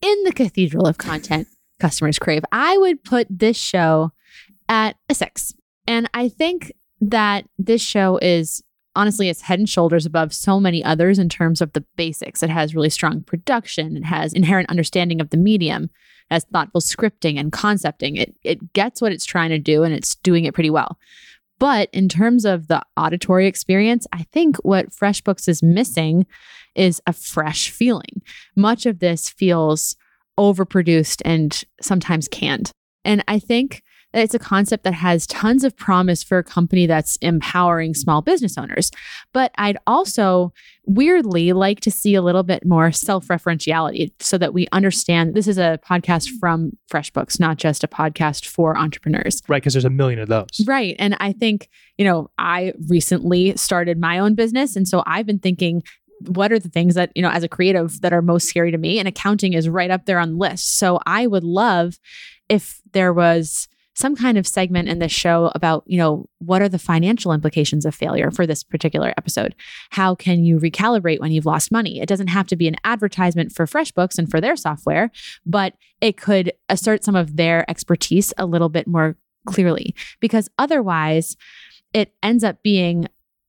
[0.02, 1.48] In the cathedral of content
[1.80, 4.12] customers crave, I would put this show
[4.68, 5.54] at a six.
[5.86, 8.62] And I think that this show is
[8.96, 12.42] honestly, it's head and shoulders above so many others in terms of the basics.
[12.42, 16.80] It has really strong production, it has inherent understanding of the medium, it has thoughtful
[16.80, 18.16] scripting and concepting.
[18.16, 20.98] It, it gets what it's trying to do and it's doing it pretty well.
[21.58, 26.26] But in terms of the auditory experience, I think what FreshBooks is missing
[26.74, 28.22] is a fresh feeling.
[28.56, 29.96] Much of this feels
[30.38, 32.72] overproduced and sometimes canned.
[33.04, 33.82] And I think
[34.14, 38.56] it's a concept that has tons of promise for a company that's empowering small business
[38.56, 38.90] owners.
[39.32, 40.52] But I'd also
[40.86, 45.48] weirdly like to see a little bit more self referentiality so that we understand this
[45.48, 49.42] is a podcast from FreshBooks, not just a podcast for entrepreneurs.
[49.48, 49.60] Right.
[49.62, 50.64] Because there's a million of those.
[50.66, 50.94] Right.
[50.98, 54.76] And I think, you know, I recently started my own business.
[54.76, 55.82] And so I've been thinking,
[56.28, 58.78] what are the things that, you know, as a creative that are most scary to
[58.78, 58.98] me?
[58.98, 60.78] And accounting is right up there on the list.
[60.78, 61.98] So I would love
[62.48, 66.68] if there was some kind of segment in this show about, you know, what are
[66.68, 69.54] the financial implications of failure for this particular episode?
[69.90, 72.00] How can you recalibrate when you've lost money?
[72.00, 75.10] It doesn't have to be an advertisement for FreshBooks and for their software,
[75.46, 79.16] but it could assert some of their expertise a little bit more
[79.46, 81.36] clearly because otherwise
[81.92, 83.06] it ends up being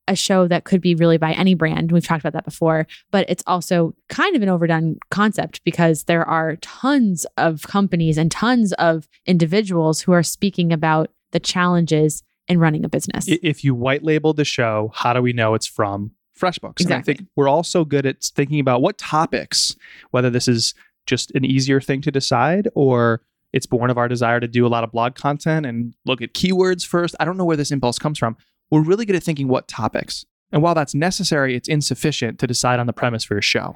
[0.08, 1.92] a show that could be really by any brand.
[1.92, 6.26] We've talked about that before, but it's also kind of an overdone concept because there
[6.28, 12.60] are tons of companies and tons of individuals who are speaking about the challenges in
[12.60, 13.26] running a business.
[13.28, 16.82] If you white label the show, how do we know it's from FreshBooks?
[16.82, 16.94] Exactly.
[16.94, 19.76] And I think we're also good at thinking about what topics,
[20.12, 20.76] whether this is
[21.08, 23.22] just an easier thing to decide or
[23.54, 26.34] it's born of our desire to do a lot of blog content and look at
[26.34, 27.16] keywords first.
[27.20, 28.38] I don't know where this impulse comes from
[28.76, 30.26] we're really good at thinking what topics.
[30.52, 33.74] And while that's necessary, it's insufficient to decide on the premise for your show.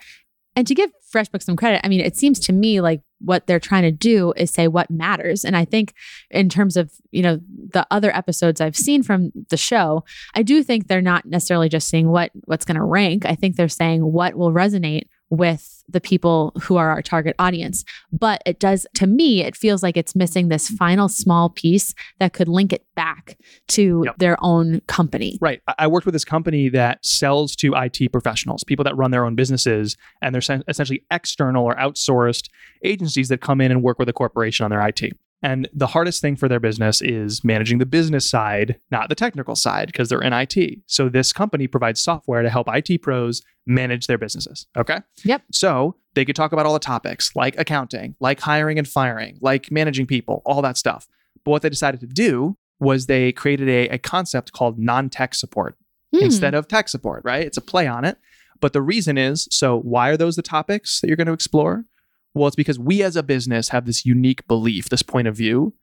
[0.58, 3.62] And to give FreshBooks some credit, I mean, it seems to me like what they're
[3.62, 5.46] trying to do is say what matters.
[5.46, 5.94] And I think
[6.30, 7.40] in terms of, you know,
[7.72, 10.04] the other episodes I've seen from the show,
[10.36, 13.26] I do think they're not necessarily just saying what what's going to rank.
[13.26, 17.84] I think they're saying what will resonate with the people who are our target audience.
[18.12, 22.34] But it does, to me, it feels like it's missing this final small piece that
[22.34, 23.38] could link it back
[23.70, 24.18] to Yep.
[24.18, 25.38] their own company.
[25.42, 25.62] Right.
[25.68, 29.26] I- I worked with this company that sells to IT professionals, people that run their
[29.26, 32.50] own businesses, and they're essentially external or outsourced
[32.84, 35.14] agencies that come in and work with a corporation on their IT.
[35.42, 39.56] And the hardest thing for their business is managing the business side, not the technical
[39.56, 40.80] side, because they're in IT.
[40.86, 44.68] So this company provides software to help IT pros manage their businesses.
[44.76, 45.00] Okay.
[45.24, 45.44] Yep.
[45.54, 49.72] So they could talk about all the topics like accounting, like hiring and firing, like
[49.72, 51.08] managing people, all that stuff.
[51.46, 55.34] But what they decided to do was they created a, a concept called non tech
[55.34, 55.78] support
[56.14, 56.24] Hmm.
[56.24, 57.46] instead of tech support, right?
[57.46, 58.18] It's a play on it.
[58.62, 61.86] But the reason is so why are those the topics that you're going to explore?
[62.34, 65.74] Well, it's because we as a business have this unique belief, this point of view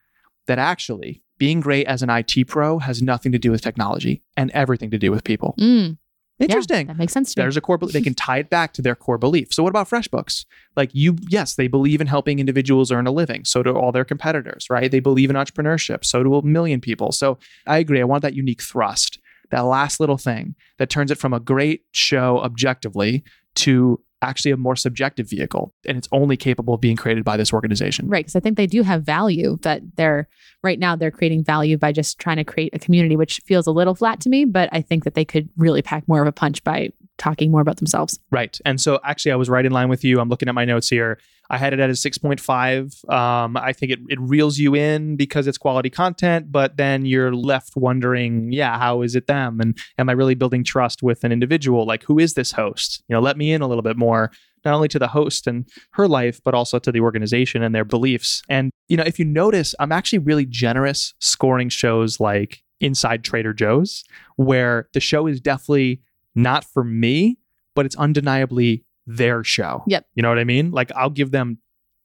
[0.47, 4.51] that actually being great as an IT pro has nothing to do with technology and
[4.53, 5.55] everything to do with people.
[5.59, 5.99] Mm,
[6.39, 6.87] yeah, Interesting.
[6.89, 7.45] that makes sense to me.
[7.45, 7.95] There's a core belief.
[7.95, 9.53] They can tie it back to their core belief.
[9.53, 10.45] So what about FreshBooks?
[10.77, 13.45] Like you, yes, they believe in helping individuals earn a living.
[13.45, 14.91] So do all their competitors, right?
[14.91, 16.05] They believe in entrepreneurship.
[16.05, 17.13] So do a million people.
[17.13, 18.01] So I agree.
[18.01, 19.19] I want that unique thrust,
[19.51, 23.25] that last little thing that turns it from a great show objectively
[23.57, 25.73] to actually a more subjective vehicle.
[25.87, 28.09] And it's only capable of being created by this organization.
[28.09, 28.25] Right.
[28.25, 30.29] Because I think they do have value that they're
[30.63, 33.71] right now they're creating value by just trying to create a community, which feels a
[33.71, 36.33] little flat to me, but I think that they could really pack more of a
[36.33, 38.19] punch by talking more about themselves.
[38.31, 38.59] Right.
[38.65, 40.21] And so actually, I was right in line with you.
[40.21, 41.19] I'm looking at my notes here.
[41.51, 43.11] I had it at a 6.5.
[43.13, 47.35] Um, I think it, it reels you in because it's quality content, but then you're
[47.35, 49.61] left wondering, yeah, how is it them?
[49.61, 51.87] And am I really building trust with an individual?
[51.87, 53.03] Like, who is this host?
[53.09, 54.31] You know, let me in a little bit more,
[54.65, 57.85] not only to the host and her life, but also to the organization and their
[57.85, 58.43] beliefs.
[58.49, 63.53] And, you know, if you notice, I'm actually really generous scoring shows like Inside Trader
[63.53, 64.05] Joe's,
[64.37, 66.03] where the show is definitely
[66.35, 67.39] not for me,
[67.75, 69.83] but it's undeniably their show.
[69.87, 70.07] Yep.
[70.15, 70.71] You know what I mean?
[70.71, 71.59] Like I'll give them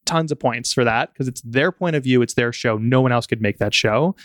[0.06, 2.78] tons of points for that because it's their point of view, it's their show.
[2.78, 4.16] No one else could make that show.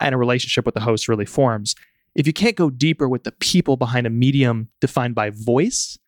[0.00, 1.74] And a relationship with the host really forms.
[2.14, 5.98] If you can't go deeper with the people behind a medium defined by voice,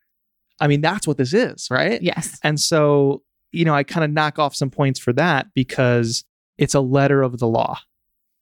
[0.60, 2.00] I mean, that's what this is, right?
[2.02, 2.38] Yes.
[2.42, 3.22] And so,
[3.52, 6.24] you know, I kind of knock off some points for that because
[6.56, 7.78] it's a letter of the law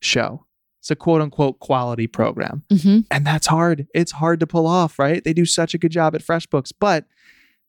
[0.00, 0.46] show.
[0.80, 2.62] It's a quote unquote quality program.
[2.70, 3.88] hmm And that's hard.
[3.92, 5.22] It's hard to pull off, right?
[5.24, 7.04] They do such a good job at FreshBooks, but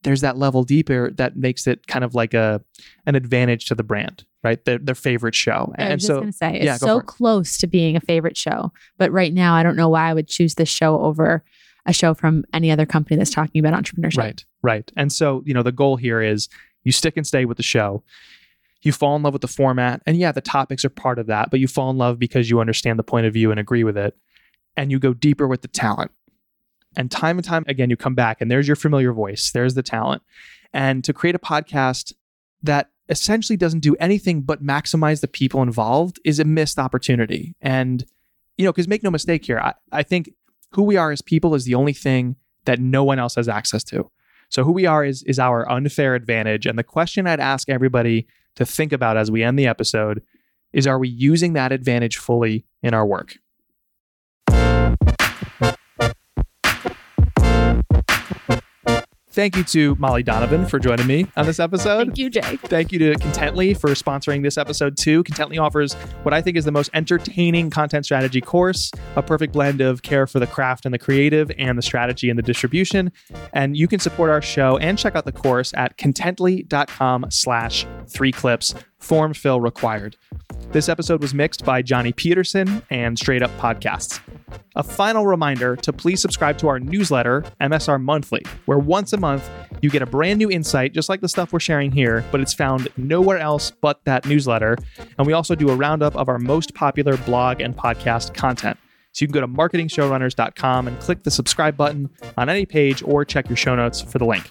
[0.03, 2.61] there's that level deeper that makes it kind of like a
[3.05, 4.63] an advantage to the brand, right?
[4.65, 5.73] Their, their favorite show.
[5.77, 7.95] I And was just so going to say, it's yeah, go so close to being
[7.95, 8.71] a favorite show.
[8.97, 11.43] But right now, I don't know why I would choose this show over
[11.85, 14.17] a show from any other company that's talking about entrepreneurship.
[14.17, 14.91] Right, right.
[14.95, 16.49] And so, you know, the goal here is
[16.83, 18.03] you stick and stay with the show.
[18.81, 20.01] You fall in love with the format.
[20.05, 22.59] And yeah, the topics are part of that, but you fall in love because you
[22.59, 24.15] understand the point of view and agree with it.
[24.75, 26.11] And you go deeper with the talent.
[26.97, 29.83] And time and time again, you come back and there's your familiar voice, there's the
[29.83, 30.23] talent.
[30.73, 32.11] And to create a podcast
[32.63, 37.55] that essentially doesn't do anything but maximize the people involved is a missed opportunity.
[37.61, 38.03] And,
[38.57, 40.31] you know, because make no mistake here, I, I think
[40.71, 42.35] who we are as people is the only thing
[42.65, 44.11] that no one else has access to.
[44.49, 46.65] So who we are is is our unfair advantage.
[46.65, 50.23] And the question I'd ask everybody to think about as we end the episode
[50.73, 53.37] is are we using that advantage fully in our work?
[59.37, 62.05] Thank you to Molly Donovan for joining me on this episode.
[62.07, 62.57] Thank you, Jay.
[62.57, 65.23] Thank you to Contently for sponsoring this episode too.
[65.23, 69.79] Contently offers what I think is the most entertaining content strategy course, a perfect blend
[69.79, 73.11] of care for the craft and the creative and the strategy and the distribution.
[73.53, 78.31] And you can support our show and check out the course at contently.com slash three
[78.31, 80.17] clips, form fill required.
[80.71, 84.19] This episode was mixed by Johnny Peterson and Straight Up Podcasts.
[84.77, 89.49] A final reminder to please subscribe to our newsletter, MSR Monthly, where once a month
[89.81, 92.53] you get a brand new insight, just like the stuff we're sharing here, but it's
[92.53, 94.77] found nowhere else but that newsletter.
[95.17, 98.77] And we also do a roundup of our most popular blog and podcast content.
[99.13, 103.25] So you can go to marketingshowrunners.com and click the subscribe button on any page or
[103.25, 104.47] check your show notes for the link.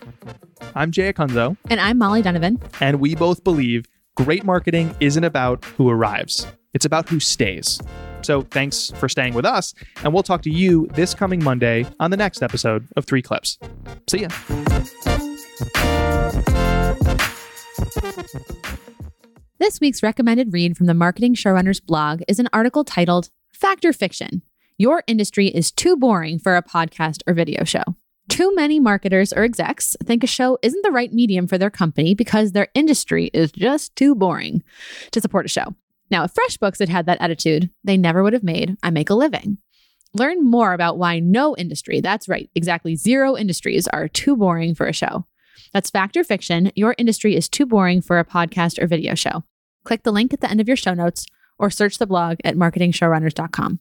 [0.74, 1.57] I'm Jay Acunzo.
[1.70, 2.61] And I'm Molly Donovan.
[2.81, 3.85] and we both believe
[4.16, 7.81] great marketing isn't about who arrives, it's about who stays.
[8.23, 12.11] So thanks for staying with us, and we'll talk to you this coming Monday on
[12.11, 13.59] the next episode of Three Clips.
[14.09, 14.29] See ya.
[19.59, 23.93] This week's recommended read from the Marketing Showrunners blog is an article titled Fact or
[23.93, 24.43] Fiction
[24.77, 27.83] Your Industry is Too Boring for a Podcast or Video Show.
[28.29, 32.14] Too many marketers or execs think a show isn't the right medium for their company
[32.14, 34.62] because their industry is just too boring
[35.12, 35.75] to support a show.
[36.11, 39.15] Now, if FreshBooks had had that attitude, they never would have made I Make a
[39.15, 39.59] Living.
[40.15, 44.87] Learn more about why no industry, that's right, exactly zero industries, are too boring for
[44.87, 45.27] a show.
[45.73, 46.71] That's fact or Fiction.
[46.75, 49.45] Your industry is too boring for a podcast or video show.
[49.85, 51.27] Click the link at the end of your show notes
[51.59, 53.81] or search the blog at marketingshowrunners.com.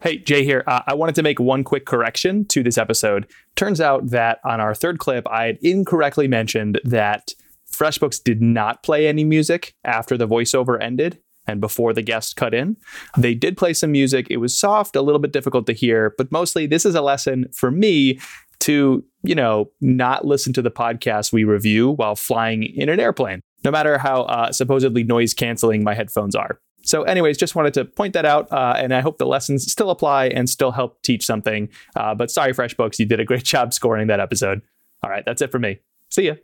[0.00, 0.64] Hey, Jay here.
[0.66, 3.26] Uh, I wanted to make one quick correction to this episode.
[3.56, 7.32] Turns out that on our third clip, I had incorrectly mentioned that
[7.76, 12.54] FreshBooks did not play any music after the voiceover ended and before the guest cut
[12.54, 12.76] in.
[13.16, 14.26] They did play some music.
[14.30, 17.46] It was soft, a little bit difficult to hear, but mostly this is a lesson
[17.52, 18.18] for me
[18.60, 23.40] to, you know, not listen to the podcast we review while flying in an airplane,
[23.62, 26.58] no matter how uh, supposedly noise canceling my headphones are.
[26.82, 29.90] So, anyways, just wanted to point that out, uh, and I hope the lessons still
[29.90, 31.68] apply and still help teach something.
[31.96, 34.60] Uh, but sorry, FreshBooks, you did a great job scoring that episode.
[35.02, 35.80] All right, that's it for me.
[36.10, 36.34] See ya.